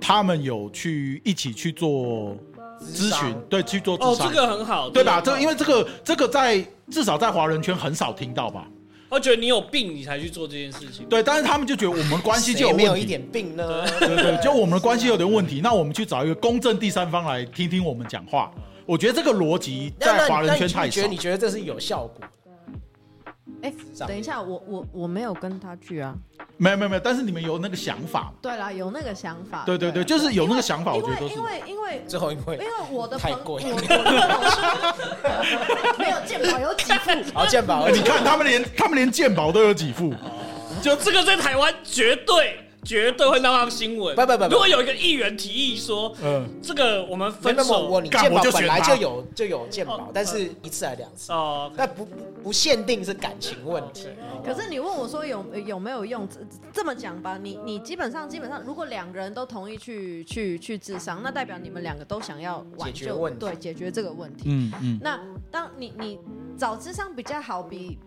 [0.00, 2.36] 他们有去一起去做
[2.80, 5.20] 咨询，对，去做哦这个很好，对吧？
[5.20, 8.66] 这个因为为这个这个在至少在华人圈很少听到吧？
[9.08, 11.06] 我觉得你有病，你才去做这件事情。
[11.08, 13.86] 对，但是他们就觉得我们关系就有问题，没有一点病呢？
[14.00, 18.50] 对对，就我们的关系有点问题，那我们去找一个公正第三方来听听我们讲话。
[18.84, 21.08] 我觉得这个逻辑在华人圈太少觉得。
[21.08, 22.24] 你觉得这是有效果？
[23.62, 26.14] 哎、上等一下，我我我没有跟他去啊。
[26.58, 29.62] 没有没有没有，但是你们有那个想法，对啦，有那个想法。
[29.66, 31.76] 对对对，啊就是有那个想法，我因觉得都是为因。
[31.76, 33.82] 为因为最后因为因为我的朋我太贵我的
[35.98, 40.12] 没有鉴宝有几副，好健保哎，你看他们连他们连鉴宝都有几副，
[40.82, 44.14] 就这个在台湾绝对绝对会闹上新闻。
[44.14, 44.50] 不不不不。
[44.50, 54.08] 如果有一个议员提议说，嗯，这个我们分手我你干健保本来就有就有健保哦，但是一次还两次，哦，但不不不限定是感情问题。
[54.44, 56.26] 可是你问我说有有没有用？
[56.28, 56.40] 这
[56.72, 63.38] 这么讲吧，你你基本上基本上，如果两个人都同意去去去智商，那代表你们两个都想要挽救解决问题。
[63.38, 64.44] 对解决这个问题。
[64.46, 65.18] 嗯嗯，那
[65.50, 66.18] 当你你
[66.56, 67.98] 找智商比较好，比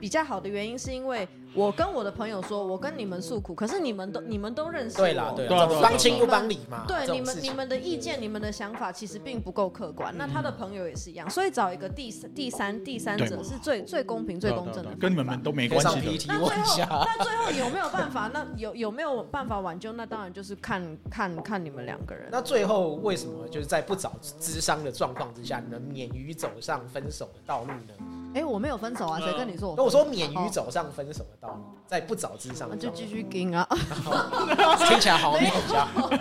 [0.00, 6.84] 比比较好的原因，是因为我跟我的朋友说，我跟你们诉苦，可是你们都你们都认识我，对啦对帮亲不帮理嘛。
[6.86, 16.28] 对你们你们的意见、你们的想法其实并不够客观，那他的朋友也是一样，所以找一个第三、第三、第三者是最最公平、最公正的，跟你们们都没关系的。
[16.28, 17.04] 那最后。
[17.04, 18.30] 那最后有没有办法？
[18.32, 19.92] 那有 有没有办法挽救？
[19.94, 22.28] 那当然就是看看看你们两个人。
[22.30, 27.94] 那最后为什么就是在不找智商的状况之下，能免于走上分手的道路呢？
[28.34, 29.74] 哎、我没有分手啊，谁跟你说我？
[29.76, 33.66] 那我说免于哦走上分手的道路，在不找智商的状况，那就继续跟啊。
[34.88, 36.10] 听起来好像比较好。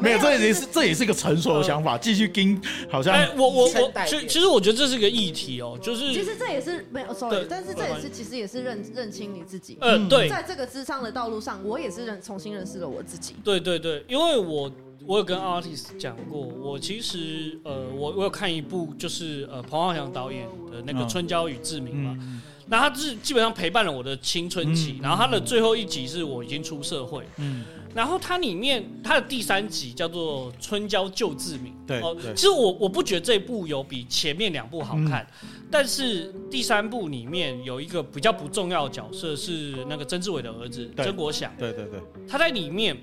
[0.00, 9.78] 没有，这也是这也是个成熟的想法，继续跟好像哎，我我我，其其实我觉得这是个议题哦，就是其实这也是没有 sorry，但是这也是其实也是认认清你自己。
[9.80, 13.36] 嗯，对在这个智商的道路上，我也是认重新认识了我自己。
[13.44, 14.68] 对对对，因为我
[15.06, 31.72] 我有跟 artist 讲过，我其实呃，我我有看一部就是呃彭浩翔导演的那个《嗯春娇与志明》嘛，嗯那他是基本上陪伴了我的青春期，嗯然后他的最后一集是我已经出社会，嗯，然后它里面它的第三集叫做《春娇救志明》。
[31.86, 35.26] 对哦对，其实我我不觉得这部有比前面两部好看，
[35.70, 42.96] 但是第三部里面有一个比较不重要的角色是那个曾志伟的儿子曾国祥，对对对，他在里面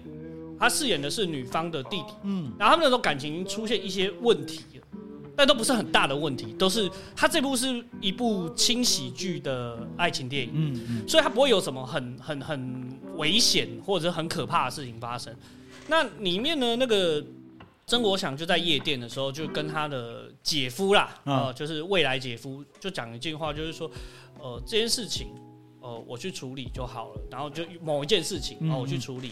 [0.60, 4.86] 他饰演的是女方的弟弟，嗯然后他们那种感情出现一些问题了。
[5.36, 15.34] 但都不是很大的问题，都是他这部是一部轻喜剧的爱情电影，嗯嗯所以他不会有什么很很很危险或者很可怕的事情发生。
[15.88, 17.24] 那里面呢，那个
[17.88, 23.90] 曾国祥就在夜店的时候，就跟他的姐夫啦，嗯呃，就是未来姐夫，就讲一句话，就是说，
[24.42, 25.30] 呃，这件事情，
[25.80, 27.22] 呃，我去处理就好了。
[27.32, 29.32] 然后就某一件事情，嗯然后我去处理。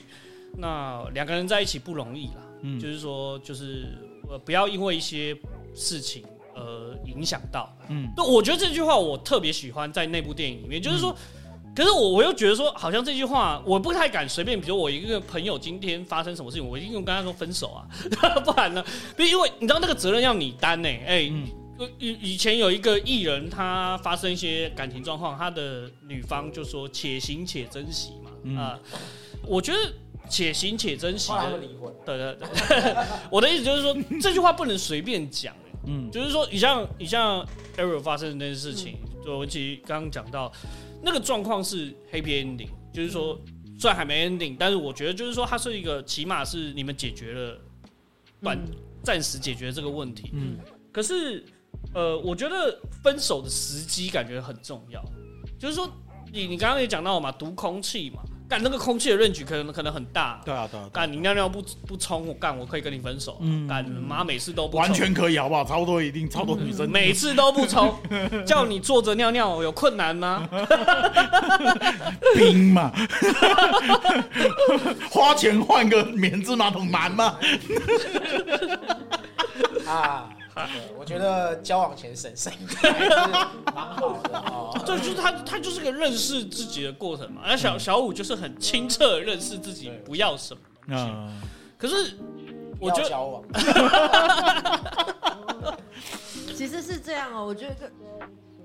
[0.55, 2.79] 那两个人在一起不容易啦，嗯。
[2.79, 3.97] 就是说，就是
[4.29, 5.35] 呃，不要因为一些
[5.73, 6.23] 事情
[6.55, 7.75] 呃影响到。
[7.89, 8.11] 嗯。
[8.15, 11.15] 那，我觉得这句话我特别喜欢在那部电影里面，就是说，
[11.75, 17.87] 可是我我又觉得说，好像这句话我不太敢随便，比如我一个朋友今天发生什么事情，我一定跟他说分手啊，
[18.45, 18.83] 不然呢，
[19.17, 21.47] 因为你知道那个责任要你担呢、哎、嗯。
[21.99, 28.57] 以以前有一个艺人，他发生一些感情状况，他的女方就说且行且珍惜嘛，嗯。
[28.57, 28.79] 啊、
[29.45, 29.77] 我觉得
[30.29, 31.35] 且行且珍惜的。
[31.35, 32.95] 后来他们离婚，对对对，
[33.31, 35.59] 我的意思就是说， 这句话不能随便讲、欸。
[35.85, 36.09] 嗯。
[36.11, 37.45] 就是说，你像你像
[37.77, 40.51] Ariel 发生的那件事情，就其实刚刚讲到，
[41.01, 43.39] 那个状况是 happy ending，就是说
[43.79, 47.61] 虽然还没 ending，但是我觉得就是说它是一个起码是你们解决了
[48.41, 48.59] 短
[49.03, 50.31] 暂时解决这个问题。
[50.33, 50.57] 嗯。
[50.91, 51.45] 可是
[51.93, 55.03] 呃，我觉得分手的时机感觉很重要，
[55.59, 55.87] 就是说
[56.33, 60.39] 你你刚刚也讲到嘛，读空气嘛，干那个空气的润举可能可能很大。
[60.45, 63.37] 对啊对啊，对啊干你尿尿不不冲，我干我可以跟你分手。
[63.41, 65.63] 嗯干妈每次都不完全可以好不好？
[65.65, 67.93] 超多一定超多女生每次都不冲，
[68.47, 70.47] 叫你坐着尿尿有困难吗？
[72.35, 72.91] 冰嘛，
[75.11, 77.37] 花钱换个免治马桶难吗？
[79.85, 80.46] 啊，对
[80.97, 82.51] 我觉得交往前审慎
[83.73, 84.73] 蛮好的哦。
[84.85, 87.41] 对就是他他就是个认识自己的过程嘛。
[87.45, 91.03] 那小小五就是很清澈地认识自己不要什么东西。
[91.05, 91.41] 嗯，
[91.77, 92.17] 可是
[92.79, 93.43] 我觉得交往，
[96.55, 97.91] 其实是这样哦，我觉得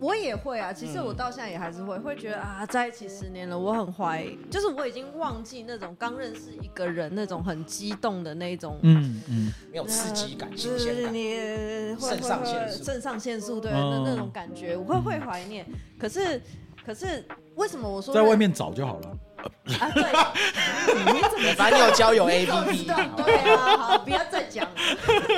[0.02, 0.72] 我也会啊。
[0.72, 8.78] 其实嗯我到现在也还是会，会觉得啊，在一起十年了，我很怀疑，就是我已经忘记那种刚认识一个人那种很激动的那种。
[8.82, 11.04] 嗯嗯没有刺激感、呃新鲜感。
[11.04, 15.64] 对你会肾上腺素肾上腺素，对，嗯那那种感觉，我会会怀念。
[15.98, 16.40] 可是，
[16.84, 17.24] 可是
[17.56, 19.08] 为什么我说在外面找就好了。
[19.08, 19.90] 啊？
[19.92, 20.02] 对，
[21.12, 22.86] 你怎么反正你有交友 APP，
[23.24, 24.72] 对啊，好，不要再讲了。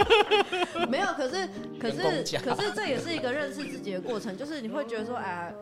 [0.89, 1.49] 没有，可是
[1.81, 5.55] 可是可是这也是一个认识自己的过程，就是你会觉得说，哎，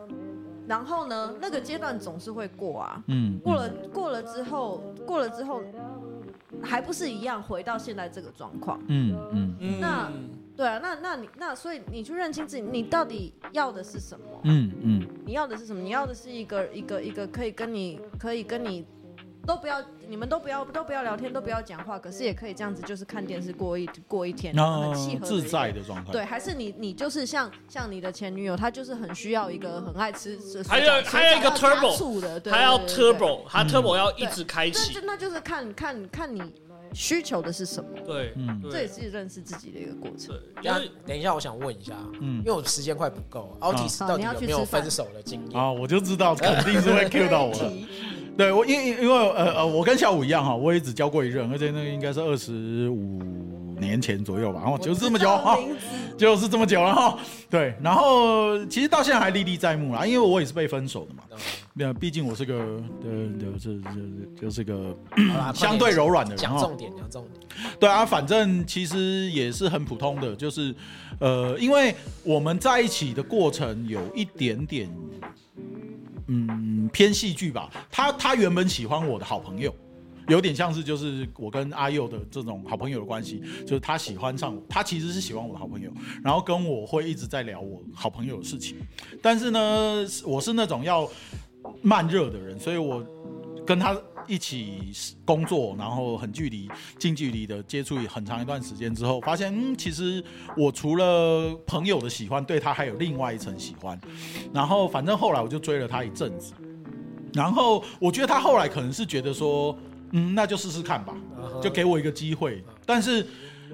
[0.67, 5.61] 然后呢，那个阶段总是会过啊，嗯，过了过了之后，过了之后，
[6.61, 8.77] 还不是一样回到现在这个状况。
[8.87, 10.11] 嗯嗯嗯那
[10.55, 14.25] 对啊，那那你那所以你去认清自己，你到底要的是什么？
[14.43, 15.81] 嗯嗯你要的是什么？
[15.81, 18.85] 你要的是一个一个一个可以跟你可以跟你
[19.45, 25.71] 都不要，你们都不要都不要聊天，都不要讲话，可是也可以这样子，就是看电视过一过一天，然后很契合自在。
[25.71, 26.11] 的状态。
[26.13, 35.01] 对，还是你你就是像像你的前女友，她就是很需要一个很爱吃，还有还有一个 turbo，醋的，对还要 turbo，他 turbo 要一直开那启就。
[35.01, 36.41] 那就是看看看你
[36.93, 40.35] 需求的是什么，对，嗯这也是认识自己的一个过程。
[40.61, 45.59] 对，等一下就是等一下，我想问一下，嗯因为我时间快不够，Altis 到底你要去有没有分手的经验？
[45.59, 47.71] 啊，我就知道肯定是会 Q 到我了。
[48.35, 53.19] 对我，因因因为呃呃，我跟小五一样哈，我也只交过一任，而且那个应该是二十五
[53.79, 55.29] 年前左右吧，然后就是这么久
[56.17, 57.17] 就是这么久了哈。
[57.49, 61.23] 对，然后其实到现在还历历在目啦，因为我也是被分手的嘛。
[61.73, 62.53] 那毕竟我是个
[63.03, 64.95] 呃，就是就是就是个，
[65.55, 66.57] 相对柔软的人哈。
[66.59, 67.47] 讲重点，讲重点。
[67.79, 70.73] 对啊，反正其实也是很普通的，就是
[71.19, 74.87] 呃，因为我们在一起的过程有一点点，
[76.27, 77.69] 嗯，偏戏剧吧。
[77.91, 79.73] 他他原本喜欢我的好朋友，
[80.27, 85.91] 有点像是就是我跟阿佑的这种好朋友的关系，就是他喜欢上我，他其实是喜欢我的好朋友，
[86.23, 88.77] 然后跟我会一直在聊我好朋友的事情。
[89.21, 91.09] 但是呢，我是那种要
[91.81, 93.05] 慢热的人，所以我
[93.65, 93.97] 跟他
[94.27, 94.91] 一起
[95.25, 100.23] 工作，然后很距离、近距离的接触很长一段时间之后，发现嗯，其实
[100.55, 103.99] 我除了朋友的喜欢，对他还有另外一层喜欢。
[104.53, 106.53] 然后反正后来我就追了他一阵子，
[107.33, 109.77] 然后我觉得他后来可能是觉得说，
[110.13, 111.13] 嗯，那就试试看吧，
[111.61, 112.63] 就给我一个机会。
[112.85, 113.25] 但是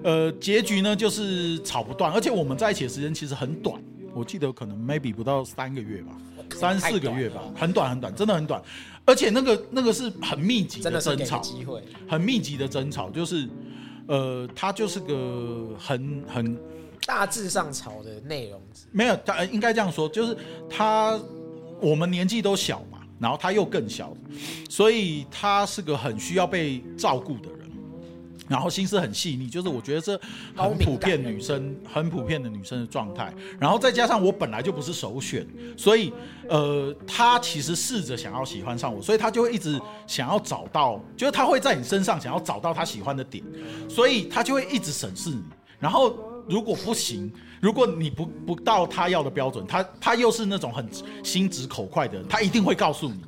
[0.03, 3.81] 呃，结局呢就是吵不断，而且我们在一起的时间其实很短，
[4.13, 6.11] 我记得可能 maybe 不到三个月吧。
[6.55, 8.59] 三四个月吧，很短很短，真的很短，
[9.05, 13.47] 而且那个那个是很密集的争吵，机会，很密集的争吵，就是
[14.07, 16.57] 呃，他就是个很很
[17.05, 18.59] 大致上吵的内容
[18.91, 20.35] 没有，他呃应该这样说，就是
[20.67, 21.19] 他
[21.79, 24.15] 我们年纪都小嘛，然后他又更小，
[24.69, 27.69] 所以他是个很需要被照顾的人，
[28.47, 30.19] 然后心思很细腻，就是我觉得这
[30.55, 35.45] 很普遍女生很普遍的女生的状态，然后再加上我本来就不是首选，
[35.77, 36.13] 所以
[36.47, 43.43] 呃，他其实试着想要喜欢上我，所以他就会一直想要找到，就是他会在你身上想要找到他喜欢的点，
[43.89, 45.43] 所以他就会一直审视你，
[45.77, 46.17] 然后
[46.49, 47.31] 如果不行。
[47.61, 50.87] 如果你不不到他要的标准，他他又是那种很
[51.21, 53.19] 心直口快的人，他一定会告诉你。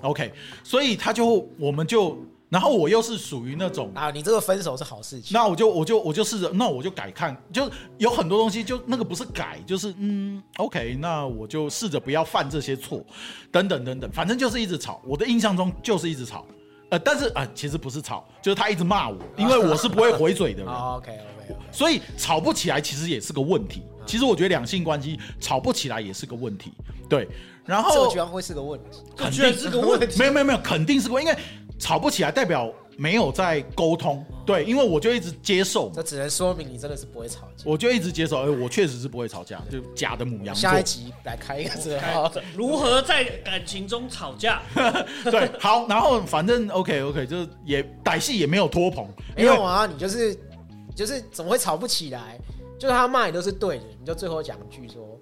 [0.00, 2.16] OK，所以他就我们就，
[2.48, 5.34] 然后我又是属于那种，啊，你这个分手是好事情。
[5.34, 13.04] 那我就我就我就试着，那我就改看，就有很多东西就那个不是改，就是嗯，OK，那我就试着不要犯这些错，
[13.52, 14.98] 等等等等，反正就是一直吵。
[15.04, 16.46] 我的印象中就是一直吵，
[16.94, 20.72] 呃，但是啊、呃其实不是吵，就是他一直骂我， 因为我是不会回嘴的人。
[20.72, 23.82] OK OK OK，所以吵不起来其实也是个问题。
[24.06, 26.72] 其实我觉得两性关系吵不起来也是个问题，
[27.08, 27.26] 对。
[27.64, 28.98] 然后这个居然会是个问题。
[29.16, 30.14] 这居然是个问题。
[30.20, 31.42] 没有没有没有，肯定是个问题，因为
[31.78, 34.24] 吵不起来代表没有在沟通。
[34.46, 37.64] 对，因为我就一直接受这，只能说明你真的是不会吵架。
[37.64, 40.78] 我就一直接受，哎，我确实是不会吵架，就假的母羊座下。
[40.78, 44.62] 一集来开一个这个好，如何在感情中吵架？
[45.24, 52.38] 对，好，然后反正 OK OK，就是也歹戏也没有拖棚，因为没有啊，你就是你就是怎么会吵不起来？
[52.78, 55.18] 就是他骂你都是对的，你就最后讲一句说，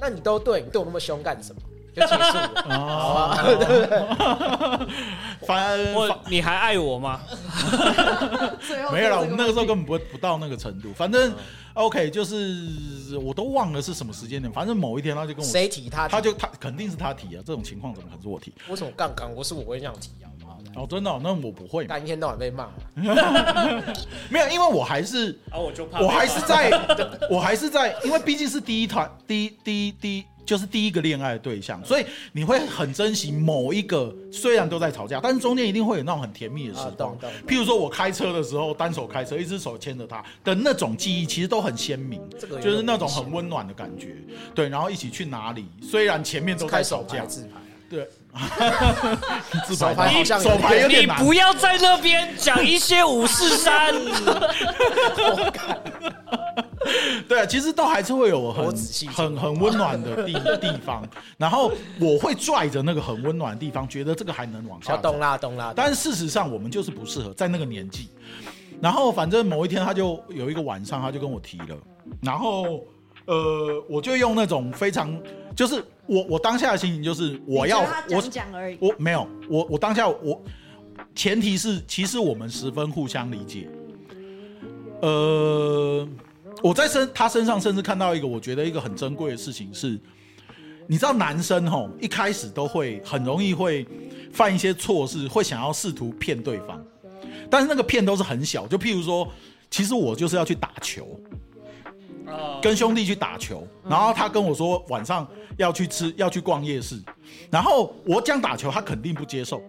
[0.00, 1.60] 那你都对，你对我那么凶干什么？
[1.94, 2.76] 就结束了。
[2.76, 3.36] 啊，
[5.46, 7.20] 反我你还爱我吗？
[8.66, 10.92] 最后没有了，我们那个时候根本不会不到那个程度。
[10.94, 11.32] 反正
[11.74, 16.08] OK，就是我都忘了是什么时间点，反正某一天他就跟我，谁提他？
[16.08, 18.52] 他就他肯定是他提啊，这种情况怎么可能是我提？
[18.68, 19.32] 为什么杠杠？
[19.34, 20.28] 我是我会这样提啊。
[20.74, 22.66] 哦，真的哦、那我不会嘛，干一天到晚被骂，
[24.30, 26.70] 没有，因为我还是啊，我就怕我还是在，
[27.28, 37.16] 我还是在，因为毕竟是第一团，第一第一第一就是第一个恋爱的对象，所以你会很珍惜某一个，虽然都在吵架，但是中间一定会有那种很甜蜜的时啊光。
[37.48, 44.14] 譬如说我开车的时候，单手开车，一只手牵着他的那种记忆，其实都很鲜明这个，就是那种很温暖的感觉。
[44.54, 47.48] 对，然后一起去哪里，虽然前面都在吵架，自牌，
[47.88, 48.06] 对，
[49.66, 51.24] 自手牌牌好像有 手牌有你点难。
[51.24, 53.94] 不要在那边讲一些五四三，
[57.28, 58.72] 对啊，其实都还是会有很我
[59.12, 61.06] 很很温暖的地地方，
[61.36, 64.96] 然后我会拽着那个很温暖的地方，觉得这个还能往下。
[64.96, 65.72] 懂啦懂啦。
[65.74, 68.08] 但是事实上，我们就是不适合在那个年纪。
[68.80, 71.78] 然后反正某一天，他就有一个晚上，他就跟我提了，
[72.20, 72.84] 然后
[73.26, 75.16] 呃，我就用那种非常，
[75.54, 77.80] 就是我我当下的心情就是我要
[78.10, 78.76] 我讲讲而已。
[78.80, 80.42] 我没有，我我当下我
[81.14, 83.68] 前提是，其实我们十分互相理解。
[85.00, 86.08] 呃，
[86.60, 89.98] 我在身他身上甚至看到一个我觉得一个很珍贵的事情是，
[90.86, 93.86] 你知道男生吼一开始都会很容易会
[94.32, 96.84] 犯一些错事，会想要试图骗对方，
[97.48, 99.26] 但是那个骗都是很小，就譬如说，
[99.70, 101.18] 其实我就是要去打球，
[102.60, 105.26] 跟兄弟去打球，然后他跟我说晚上
[105.56, 107.00] 要去吃，要去逛夜市，
[107.50, 109.62] 然后我讲打球，他肯定不接受，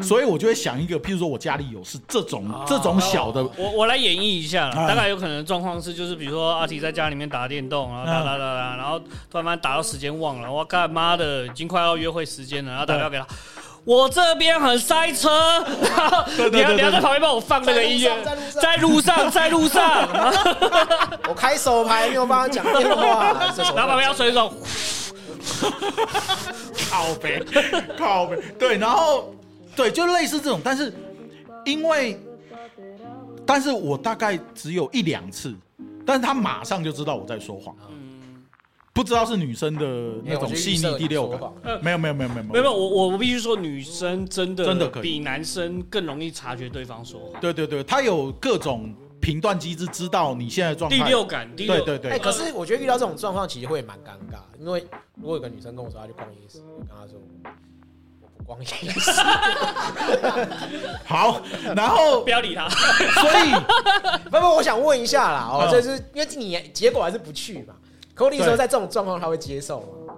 [0.00, 8.98] 所以我就会想一个，譬如说我家里有是这种这种小的，我我来演绎一下大概有可能的状况是，就是比如说阿提在家里面打电动，然后打打打打，然后
[9.30, 13.26] 突然间打到时间忘了，我干妈的已经快要约会时间了，然后打电话给他，
[13.84, 15.28] 我这边很塞车，
[15.82, 18.16] 然后你要你要在旁边帮我放那个音乐，
[18.60, 24.52] 在路上在路上，在路上， 我开手牌没有帮他讲电话，然后旁边要吹一首，
[26.90, 27.42] 靠背，
[27.98, 29.34] 靠背，对，然后
[29.74, 30.92] 对，就类似这种，但是
[31.64, 32.18] 因为，
[33.46, 35.54] 但是我大概只有一两次，
[36.04, 37.74] 但是他马上就知道我在说谎，
[38.92, 41.40] 不知道是女生的那种细腻第六感，
[41.82, 45.02] 没有没有没有没有没有没有，我我我必须说，女生真的真的可以。
[45.02, 47.40] 比男生更容易察觉对方说谎。
[47.40, 50.98] 对对对，他有各种评断机制，知道你现在的状态。
[50.98, 51.76] 第六感，第六。
[51.76, 57.18] 对对对，哎，可是我觉得遇到这种状况其实会蛮尴尬，因为如果有个女生跟我说她去逛夜市，我跟她说
[58.46, 59.10] 我不逛夜市，
[61.04, 61.40] 好，
[61.76, 62.68] 然后不要理他。
[62.68, 63.52] 所以
[64.24, 65.70] 不不，我想问一下啦，哦，嗯。
[65.70, 67.74] 就是因为你结果还是不去嘛，
[68.14, 70.14] 可我那时候在这种状况他会接受吗？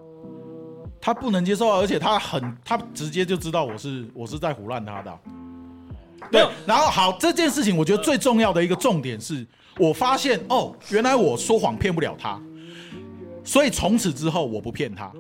[1.01, 5.19] 他不能接受啊，而且他很，他直接就知道我是我是在胡乱他的啊、
[6.31, 9.47] 对，然后好，这件事情我觉得最重要的一个重点是，
[9.79, 12.41] 我发现哦，原来我说谎骗不了他，
[13.45, 15.13] 所以从此之后我不骗他，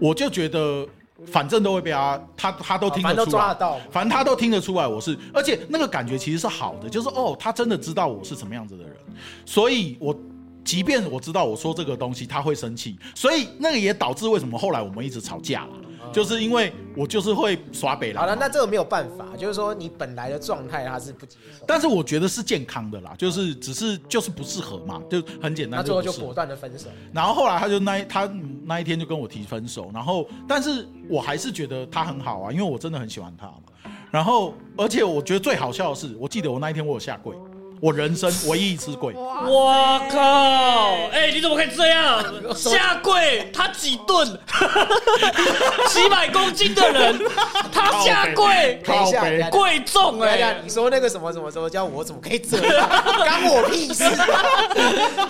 [0.00, 0.84] 我就觉得
[1.26, 3.42] 反正都会被他，他他都听反正都得出来。
[3.42, 3.80] 抓得到。
[3.90, 8.96] 反正他都听得出来我是，而且那个感觉其实是好的，就是哦，他真的知道我是什么样子的人，
[9.44, 10.16] 所以我
[10.64, 15.72] 即便我知道我说这个东西他会生气，所以那个也导致为什么后来我们一直吵架了，
[16.12, 25.80] 就是因为我就是会耍北好了，那这个没有办法，就是说你本来的状态他是不接受，但是我觉得是健康的啦，就是只是就是不适合嘛，就很简单。
[25.80, 26.88] 那最后就果断的分手。
[27.12, 28.30] 然后后来他就那一他
[28.64, 33.62] 那一天就跟我提分手，然后但是我还是觉得他很好啊，因为我真的很喜欢他嘛。
[34.10, 37.36] 然后而且我觉得最好笑的是，我记得我那一天我有下跪，
[37.80, 39.14] 我人生唯一一次跪。
[39.14, 41.08] 我靠！
[41.12, 42.22] 哎、你怎么可以这样
[42.54, 43.50] 下跪？
[43.54, 44.26] 他几吨？
[45.88, 47.18] 几百公斤的人，
[47.72, 52.88] 他下跪，等一下，靠北等一下跪重哎、呀，你说那个什么什么什么叫我怎么可以这样？
[53.24, 54.04] 干我屁事！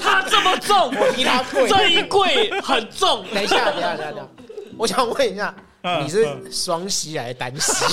[0.02, 1.68] 他这么重，我替他跪。
[1.68, 3.24] 这一跪很重。
[3.32, 4.26] 等一下，等一下，等一下，
[4.76, 7.84] 我想问一下，嗯你是双膝还是单膝？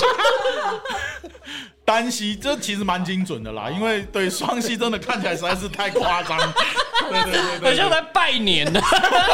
[1.88, 6.38] 单膝这其实蛮精准的啦，因为对双膝真的看起来实在是太夸张。
[7.08, 8.78] 对对对对很像在拜年的。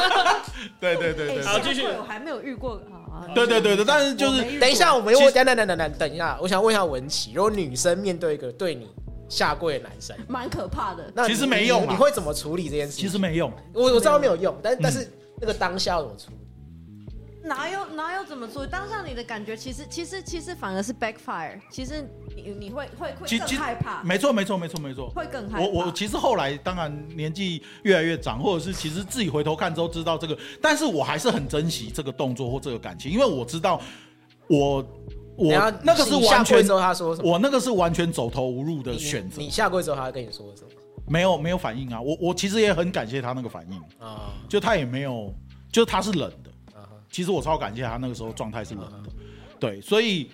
[0.79, 2.81] 对对对对好继续我还没有遇过
[3.11, 3.27] 啊。
[3.35, 8.87] 对对对对，但是就是等一下，我们又等等等等等等一下，我想问一下文琪，如果女生面对一个对你
[9.29, 11.11] 下跪的男生，蛮可怕的。
[11.13, 13.05] 那其实没用你会怎么处理这件事情？
[13.05, 13.53] 其实没用。
[13.73, 16.37] 我我知道没有用，但但是那个当下要怎么处理？
[17.45, 18.67] 哪有哪有怎么做？
[18.67, 22.03] 当下你的感觉其实其实其实反而是 backfire，其实
[22.35, 25.11] 你你会会会害怕，没错没错没错没错。
[25.11, 25.65] 会更害怕。
[25.65, 33.79] 我我其实后来当然年纪越来越长，或者是其实自己回头看之后知道这个，但是我还是很珍惜这个动作或这个感情，因为我知道
[34.49, 34.79] 我
[35.37, 37.31] 我那个是完全跪之后他说什么？
[37.31, 40.71] 我那个是完全走投无路的选择你，下跪之后他会跟你说什么？
[41.07, 42.01] 没有没有反应啊。
[42.01, 45.31] 我我其实也很感谢他那个反应，啊就他也没有，
[45.71, 46.33] 就他是冷
[47.15, 49.13] 其实我超感谢他那个时候状态是冷的，嗯
[49.61, 50.29] 对，所以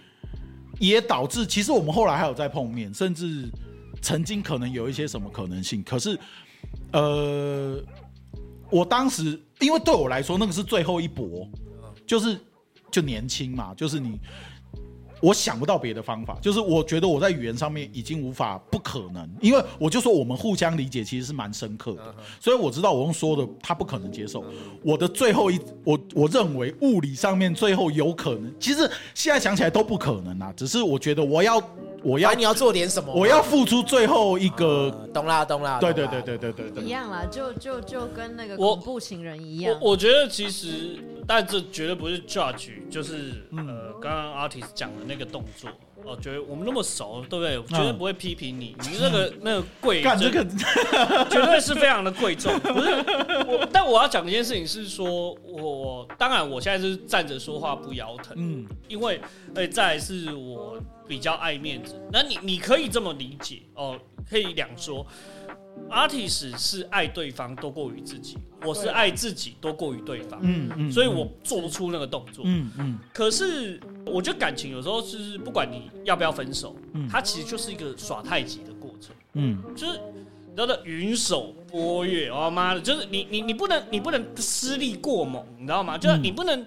[0.78, 3.50] 也导致其实我们后来还有在碰面，甚至
[4.00, 6.18] 曾经可能有一些什么可能性，可是
[6.92, 7.78] 呃，
[8.70, 11.46] 我当时因为对我来说那个是最后一搏，
[12.06, 12.40] 就是
[12.90, 14.18] 就年轻嘛，就是你。
[15.20, 24.44] 我想不到别的方法，就是我觉得我在语言上面已经无法不可能，因为我就说我们互相理解其实是蛮深刻的，所以我知道我用说的他不可能接受。
[24.82, 31.62] 我的最后一，我我认为物理上面最后有可能，其实现在想起来都不可能啊，只是我觉得我要
[32.02, 39.76] 我要你要做点什么，我要付出最后一个，呃懂啦懂啦，对对对对对对对，一样啦，就就就跟那个恐怖情人一样。
[39.80, 45.68] 我我觉得其实，但这绝对不是 judge，就是呃，刚刚 artist 讲的那个动作。
[46.02, 47.58] 哦，觉得我们那么熟，对不对？
[47.58, 50.42] 我绝对不会批评你，你那个 那个贵，干这个
[51.28, 52.58] 绝对是非常的贵重。
[52.60, 52.88] 不是
[53.46, 59.20] 我，但我要讲一件事情是说，我我当然我现在是站着说话不腰疼，嗯因为
[59.54, 62.00] 呃，再来是我比较爱面子。
[62.10, 63.98] 那你你可以这么理解哦，
[64.28, 65.06] 可以两说。
[65.88, 68.36] artist 是爱对方多过于自己，
[68.66, 72.44] 我是爱自己多过于对方，嗯嗯，所以我做不出那个动作。
[72.46, 79.14] 嗯嗯可是我觉得感情有时候是不管你要不要分手，嗯它其实就是一个耍太极的过程。
[79.34, 80.00] 嗯就是
[80.48, 85.96] 你知道的云手波月，哦妈的，就是你你你不能你不能施力过猛，你知道吗？
[85.96, 86.66] 就是你不能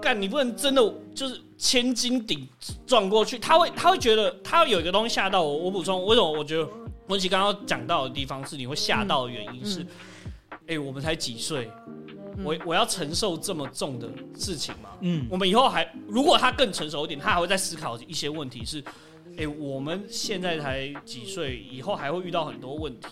[0.00, 2.46] 干，你不能真的就是千斤顶
[2.86, 5.56] 撞过去，他会他会觉得他有一个东西吓到我。
[5.56, 6.68] 我补充，为什么我觉得
[7.08, 9.84] 文琪刚刚讲到的地方是你会吓到的原因是，
[10.68, 11.68] 哎、我们才几岁，
[12.44, 14.90] 我我要承受这么重的事情吗？
[15.00, 18.82] 嗯我们以后还如果他更成熟一点，他还会再思考一些问题是，
[19.38, 23.06] 哎、我们现在才几岁，以后还会遇到很多问题，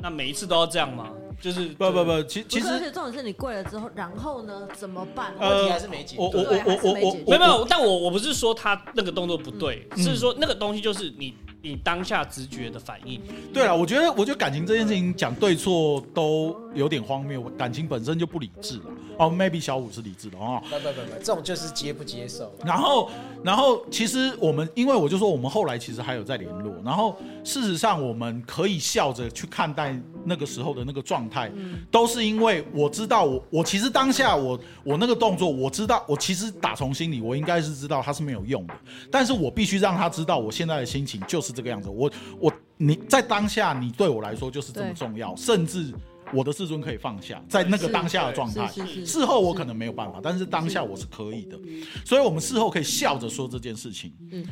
[0.00, 1.10] 那每一次都要这样吗？
[1.40, 5.34] 就是不不不，其其实重点是你跪了之后，然后呢怎么办？
[5.40, 6.22] 呃问题还是没解决。
[6.22, 13.20] 我我我我我我还是没解决没有没有，但我我不是说他那个动作不对，嗯是说那个东西就是你你当下直觉的反应。
[13.52, 18.84] 对了，我觉得我觉得感情这件事情讲对错都有点荒谬，感情本身就不理智了。
[19.18, 20.60] 哦，maybe 小五是理智的哦。
[20.64, 22.52] 不不不不，这种就是接不接受。
[22.64, 23.10] 然后，
[23.44, 29.94] 然后其实我们，因为我就说我们后来其实还有在联络，然后事实上我们可以笑着去看待
[30.24, 31.52] 那个时候的那个状态，
[31.90, 38.74] 都是因为我知道我我其实当下我我那个动作我知道我其实打从心里我应该是知道它是没有用的，
[39.10, 42.10] 但是我必须让他知道我现在的心情就是这个样子，我
[42.40, 45.92] 我你在当下你对我来说就是这么重要，甚至
[46.32, 48.66] 我的自尊可以放下，在那个当下的状态
[49.04, 51.58] 事后我可能没有办法，但是当下我是可以的，
[52.04, 54.12] 所以我们事后可以笑着说这件事情。
[54.30, 54.46] 嗯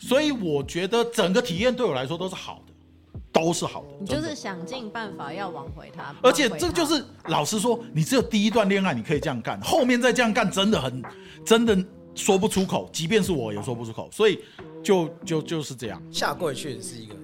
[0.00, 2.72] 所以我觉得整个体验对我来说都是好的，
[3.32, 3.96] 都是好的。
[3.98, 11.02] 你就是想尽办法要挽回他，而且这就是老实说，你只有第一段恋爱你可以这样干，后面再这样干真的很
[11.44, 11.76] 真的
[12.14, 14.38] 说不出口，即便是我也说不出口，所以
[14.84, 16.00] 就就就是这样。
[16.12, 17.16] 下跪确实是一个，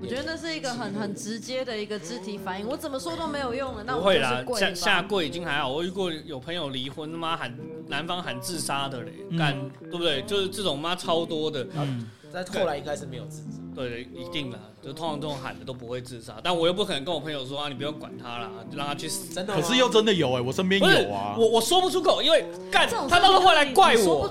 [0.00, 5.72] 我觉得那是一个很很直接的一个肢体反应，我怎么说都没有用了，那我不会啦，下下跪已经还好。
[5.72, 7.56] 我遇过有朋友离婚，他妈喊
[7.88, 10.20] 男方喊自杀的嘞，嗯干、对不对？
[10.22, 13.63] 就是这种妈超多的，嗯，但后来应该是没有自知。
[13.74, 16.34] 对，一定啦，就通常这种喊的都不会自杀。
[16.42, 19.34] 但我又不可能跟我朋友说啊，你不用管他啦，就让他去死。
[19.34, 19.60] 真的吗？
[19.60, 21.34] 可是又真的有哎、我身边有啊。
[21.38, 24.30] 我我说不出口，因为干这种他到时候会来怪我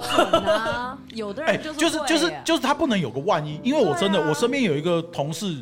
[1.13, 5.61] 有的哎、人就是就是就是他不能有个万一，因为我真的、啊我身边有一个同事，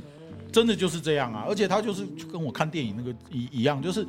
[0.51, 4.05] 真的就是这样啊，而且他就是就跟我看电影那个一一样，就是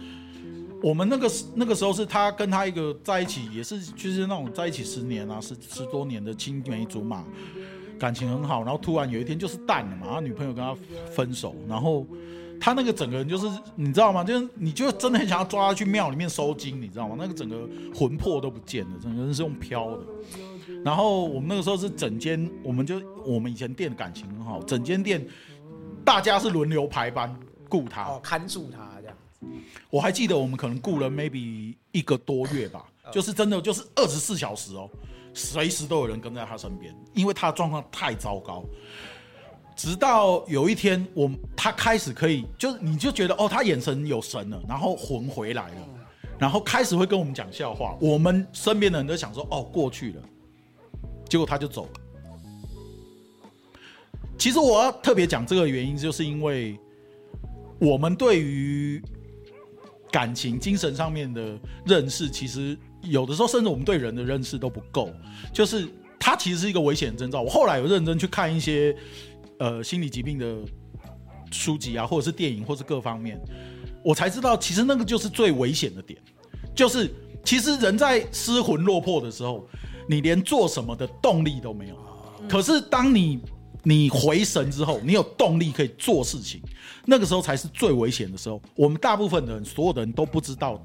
[0.82, 7.24] 我们那个时那个时候是他跟他一个在一起，也是就是那种在一起十年啊十十多年的青梅竹马，
[8.02, 10.76] 感情很好，然后突然有一天就是淡了嘛，他女朋友跟他
[11.14, 12.04] 分手，然后。
[12.64, 13.44] 他那个整个人就是，
[13.74, 14.22] 你知道吗？
[14.22, 17.16] 就是你就真的很想要抓他去庙里面收金，你知道吗？
[17.18, 20.04] 那个整个魂魄都不见了，整个人是用飘的。
[20.84, 25.26] 然后我们那个时候是整间，我们就我们以前店的感情很好，整间店
[26.04, 27.36] 大家是轮流排班
[27.68, 28.04] 雇他。
[28.04, 29.16] 哦，看住他这样。
[29.90, 34.88] 我还记得我们可能雇了 maybe 一个多月吧，就是真的就是二十四小时哦，
[35.34, 38.64] 随时都有人跟在他身边，因为他的状况太糟糕。
[39.74, 45.88] 直到有一天，我他开始可以，就是你就觉得哦，他眼神有神了，然后魂回来了，
[46.38, 47.96] 然后开始会跟我们讲笑话。
[48.00, 50.22] 我们身边的人都想说哦，过去了，
[51.28, 51.90] 结果他就走了。
[54.38, 56.78] 其实我要特别讲这个原因，就是因为
[57.78, 59.02] 我们对于
[60.10, 65.10] 感情、精神上面的认识，其实有的时候甚至我们对人的认识都不够。
[65.52, 65.88] 就是
[66.18, 67.42] 它其实是一个危险征兆。
[67.42, 68.96] 我后来有认真去看一些
[69.58, 70.56] 呃心理疾病的
[71.50, 73.40] 书籍啊，或者是电影，或是各方面，
[74.04, 76.18] 我才知道其实那个就是最危险的点，
[76.74, 77.10] 就是
[77.44, 79.68] 其实人在失魂落魄的时候，
[80.08, 81.96] 你连做什么的动力都没有。
[82.48, 83.40] 可是当你
[83.82, 86.62] 你回神之后，你有动力可以做事情，
[87.04, 88.62] 那个时候才是最危险的时候。
[88.74, 90.82] 我们大部分的人，所有的人都不知道，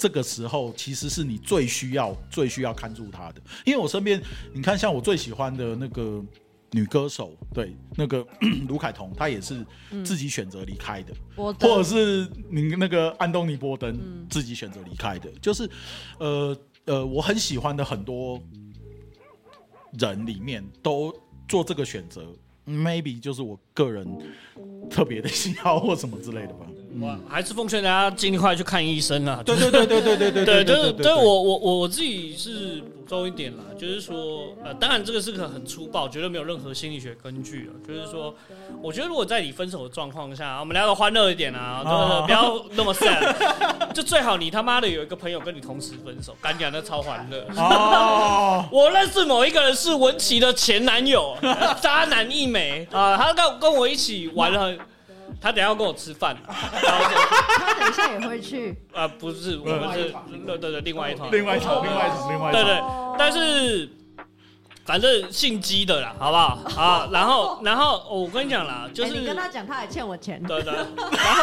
[0.00, 3.42] 这个时候其实是你最需要、最需要看住他的。
[3.66, 4.18] 因为我身边，
[4.54, 6.24] 你看，像我最喜欢的那个
[6.70, 8.26] 女歌手，对，那个
[8.66, 9.62] 卢凯彤，她也是
[10.02, 11.12] 自己选择离开的。
[11.36, 15.68] 我或者是你那个安东尼波登自己选择离开的，就是
[16.18, 18.40] 呃呃，我很喜欢的很多
[19.98, 21.14] 人里面都
[21.46, 22.34] 做这个选择
[22.66, 24.08] ，maybe 就是我个人
[24.88, 26.64] 特别的喜好或什么之类的吧。
[27.00, 29.42] 我还是奉劝大家尽快去看医生啊。
[29.44, 37.72] 对对对对对对对对，就是，对我我我我自己是补充一点啦，就是说，呃，当然这个是个很粗暴，绝对没有任何心理学根据啊。
[37.86, 38.34] 就是说，
[38.82, 47.46] 我觉得如果在你分手的状况下，我们聊的欢乐一点啊，对哦不要那么 sad，就最好你他妈的有一个朋友跟你同时分手，干讲的超欢乐。
[47.56, 51.36] 哦， 我认识某一个人是文琪的前男友，
[51.80, 54.78] 渣男一枚啊，他跟跟我一起玩了很，
[55.40, 57.04] 他等下要跟我吃饭，然后
[57.56, 60.14] 他等一下也会去，啊，不是，我们是
[60.46, 62.62] 对对对，另外一团，另外一场，另外一场，另外一对。
[62.62, 62.82] 对，
[63.18, 63.88] 但是
[64.84, 66.58] 反正姓姬的啦，好不好？
[66.76, 71.42] 啊，然后 然后哦我跟你讲啦，就是哎你跟他讲，他还欠我钱，对对，然后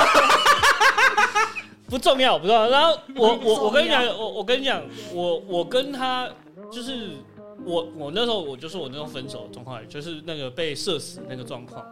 [1.90, 2.69] 不重要，不重要。
[2.69, 4.82] 然后我我我跟你讲，我我跟你讲，
[5.14, 6.30] 我我跟他
[6.72, 7.11] 就是
[7.64, 11.84] 我我那时候我就是我那时候分手的状况，就是那个被射死那个状况。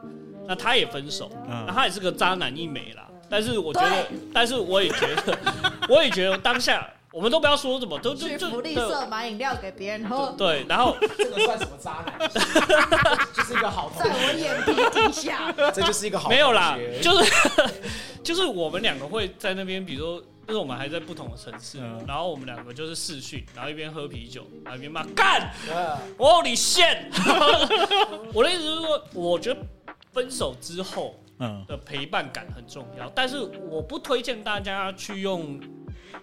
[0.48, 3.08] 那他也分手，嗯那他也是个渣男一枚啦。
[3.30, 5.38] 但是我觉得，但是我也觉得，
[5.90, 12.30] 我也觉得当下我们都不要说什么，都就去就福利社买饮料给别人喝，对，然后这个算什么渣男？
[13.34, 15.52] 就是一个好同在我学，眼皮底下。
[15.74, 17.34] 这就是一个好没有啦同学，就是
[18.24, 20.24] 就是我们两个会在那边，比如说。
[20.48, 27.10] 就是我们还在不同的城市，嗯然后我们两个就是视讯，然后一边喝啤酒，然后一边骂干，呃我你现。
[28.32, 29.60] 我的意思是说，我觉得
[30.16, 33.38] 分手之后嗯，的陪伴感很重要，但是
[33.70, 35.60] 我不推荐大家去用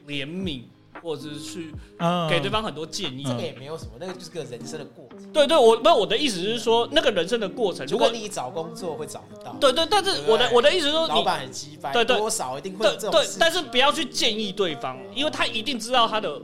[0.09, 0.63] 怜悯
[1.03, 2.27] 或者是去嗯。
[2.31, 3.23] 给对方很多建议。
[3.23, 12.17] 这个也没有什么，那个就是个人生的过程，对对，我没有我的意思是说，那个人生的过程，如果你找工作会找不到，对对，但是我的我的意思是说，你老板很鸡掰，对对。
[12.17, 16.41] 多少一定会对但是不要去建议对方，因为他一定知道他的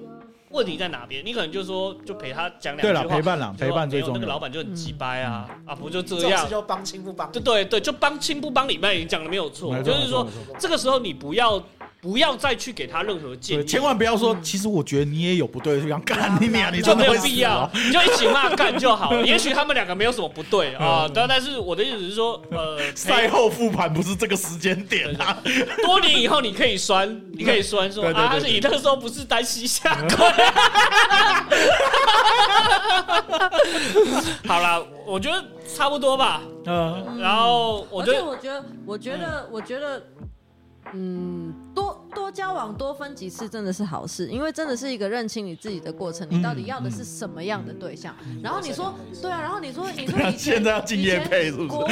[0.51, 1.25] 问题在哪边。
[1.25, 6.51] 你可能就说，就陪他讲两句对话，了陪伴啦陪伴最重要那个老板就很鸡掰啊，啊不就这样事？
[6.51, 10.27] 就帮亲不帮对对对，就帮亲不帮理，那你讲的没有错就是说
[10.59, 11.63] 这个时候你不要
[12.09, 19.21] 不要再去给他任何建对，议，千万不要说，其实我觉得你也有不对的地方，干你娘，你就没有必要哦，你就一起骂干就好了。
[19.29, 21.13] 也许他们两个没有什么不对啊，嗯。
[21.15, 25.37] 但但是我的意思是说，呃， 赛后复盘不是这个时间点啊，
[25.85, 30.17] 多年以后你可以酸，你可以酸说啊，但是你那个时候不是单膝下跪。
[34.49, 35.45] 好啦，我觉得
[35.77, 36.41] 差不多吧。
[36.65, 40.03] 嗯，然后我而觉得我觉得，我觉得，我觉得，
[40.95, 48.15] 嗯，多多交往多分几次真的是好事，因为真的是一个认清你自己的过程，你到底要的是什么样的对象。
[48.43, 51.87] 然后你说，对啊，然后你说，你说以 前现在要敬业配是不是国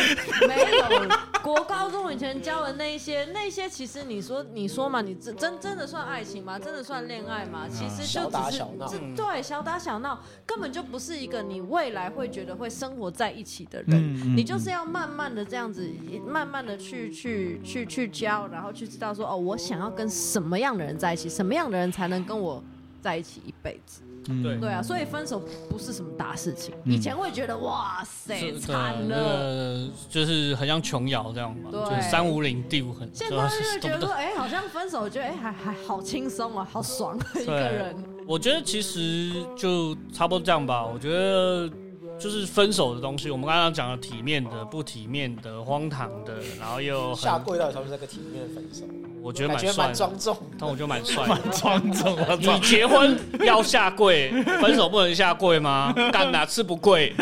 [0.49, 1.09] 没有
[1.43, 6.59] 国高中以前教的那一些，那些其实你说你说嘛，你真真真的算爱情吗？
[6.59, 7.67] 真的算恋爱吗？
[7.69, 13.97] 其实就只是小闹对小打小闹，根本就不是一个你未来会觉得会生活在一起的人。
[13.97, 15.89] 嗯嗯你就是要慢慢的这样子，
[16.27, 22.63] 慢慢的去去去去教，然后去知道说哦，我想要跟什么样的人在一起，什么样的人才能跟我
[23.01, 24.03] 在一起一辈子。
[24.29, 26.75] 嗯对对啊，所以分手不是什么大事情。
[26.85, 37.95] 嗯以前会觉得哇塞惨了，呃，就是很像琼瑶这样嘛，就是三五零第五很，现在就是觉得哎、好像分手，我觉得哎、还还好轻松啊，好爽的一个人。
[38.27, 40.85] 我觉得其实就差不多这样吧。
[40.85, 41.71] 我觉得
[42.19, 48.83] 就是分手的东西，我们刚刚讲的体面的、不体面的、荒唐的，然后又，下跪到底算不算个体面的分手？
[49.27, 50.37] 我觉得感觉蛮帅的，庄重。
[50.57, 51.29] 但我觉得蛮帅的。
[51.29, 54.31] 蛮庄重，我操你，结婚要下跪，
[54.63, 55.93] 分手不能下跪吗？
[56.13, 57.13] 干哪次不跪？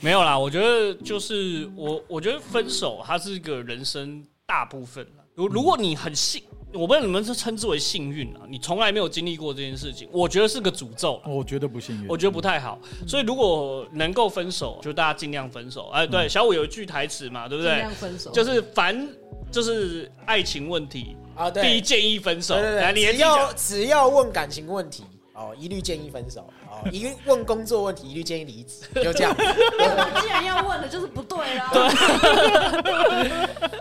[0.00, 6.42] 没有啦，我觉得就是我，我觉得分手它是一个人生大部分啦如如果你很幸，
[6.74, 11.30] 我不知道你们是称之为幸运啊，你从来没有经历过这件事情，我觉得是个诅咒啦。
[11.30, 15.88] 我觉得不幸运，我觉得不太好，所以如果能够分手，就大家尽量分手。
[15.90, 17.90] 哎，对，小五有一句台词嘛，对不对尽量？
[17.92, 19.08] 分手，就是凡
[19.52, 22.54] 就是爱情问题，啊，对，第一建议分手。
[22.54, 25.04] 对对，对，只要只要问感情问题
[25.34, 29.36] 哦，一律建议分手哦；一问工作问题，一律建议离职，就这样。
[30.20, 31.70] 既然要问的，就是不对啦。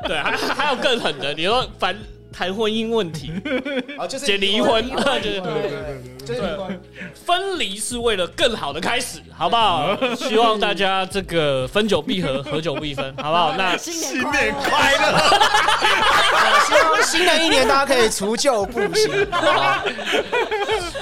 [0.07, 1.97] 对， 还还有更狠的，你说凡
[2.31, 3.31] 谈婚姻问题，
[3.97, 6.81] 啊，就是结离婚对对对，就是离婚。
[7.25, 9.95] 分离是为了更好的开始，好不好？
[10.15, 13.53] 希望大家这个分久必合，合久必分，好不好？
[13.57, 15.17] 那新新年年快乐！
[15.17, 19.83] 啊希望新的一年大家可以除旧布新，好？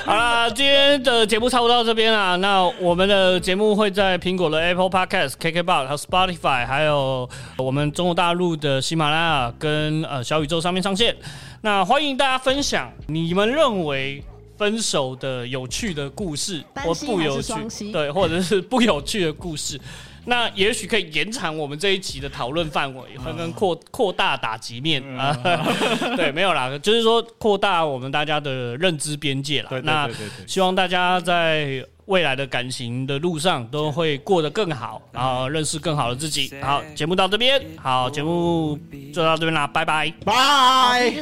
[0.06, 2.36] 好啦，今天的节目差不多到这边啦。
[2.38, 11.16] 那我们的节目会在苹果的 Apple Podcast、KKBox 还有 Spotify，还有我们中国大陆的喜马拉雅跟呃小宇宙上面上线。
[11.62, 14.24] 那欢迎大家分享你们认为
[14.58, 19.80] 分手的有趣的故事，或不有趣对，或者是不有趣的故事。
[20.26, 25.36] 那也许可以延长我们这一集的讨论范围，嗯会跟扩扩大打击面啊。
[26.16, 29.82] 对，没有啦，就是说扩大我们大家的认知边界啦对。
[29.82, 36.52] 那对对对希望大家在未来的感情的路上都会过得更好，然后认识更好的自己。
[36.62, 38.78] 好，节目到这边，好，节目
[39.14, 40.12] 就到这边啦，拜拜。
[40.26, 41.14] 拜。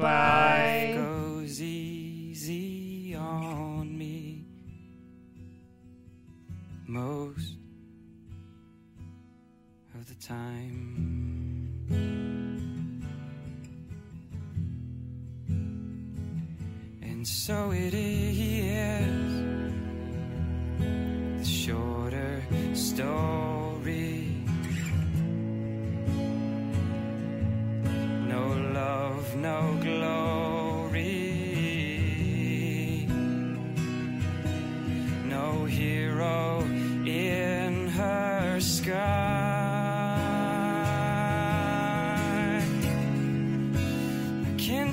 [0.00, 1.17] 拜
[10.28, 11.70] time.
[17.00, 19.42] And so it is
[21.38, 22.42] the shorter
[22.74, 24.44] story.
[28.34, 28.44] No
[28.74, 31.06] love, no glory.
[35.24, 36.60] No hero
[37.06, 39.27] in her sky.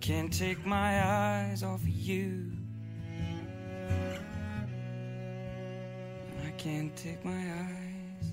[0.00, 2.52] Can't take my eyes off of you.
[6.46, 8.32] I can't take my eyes.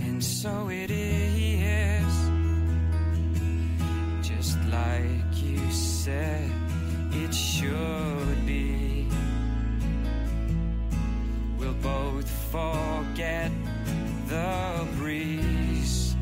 [0.00, 2.30] And so it is,
[4.22, 6.50] just like you said
[7.12, 9.08] it should be.
[11.58, 13.50] We'll both forget
[14.28, 16.16] the breeze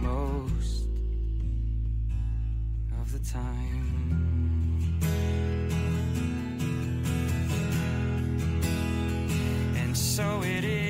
[0.00, 0.86] most
[3.00, 4.98] of the time.
[9.76, 10.89] And so it is.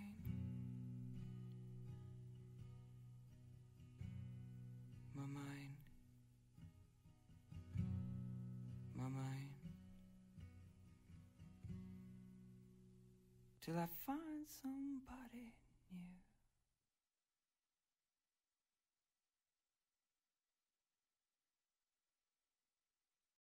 [13.71, 15.60] Till I find somebody.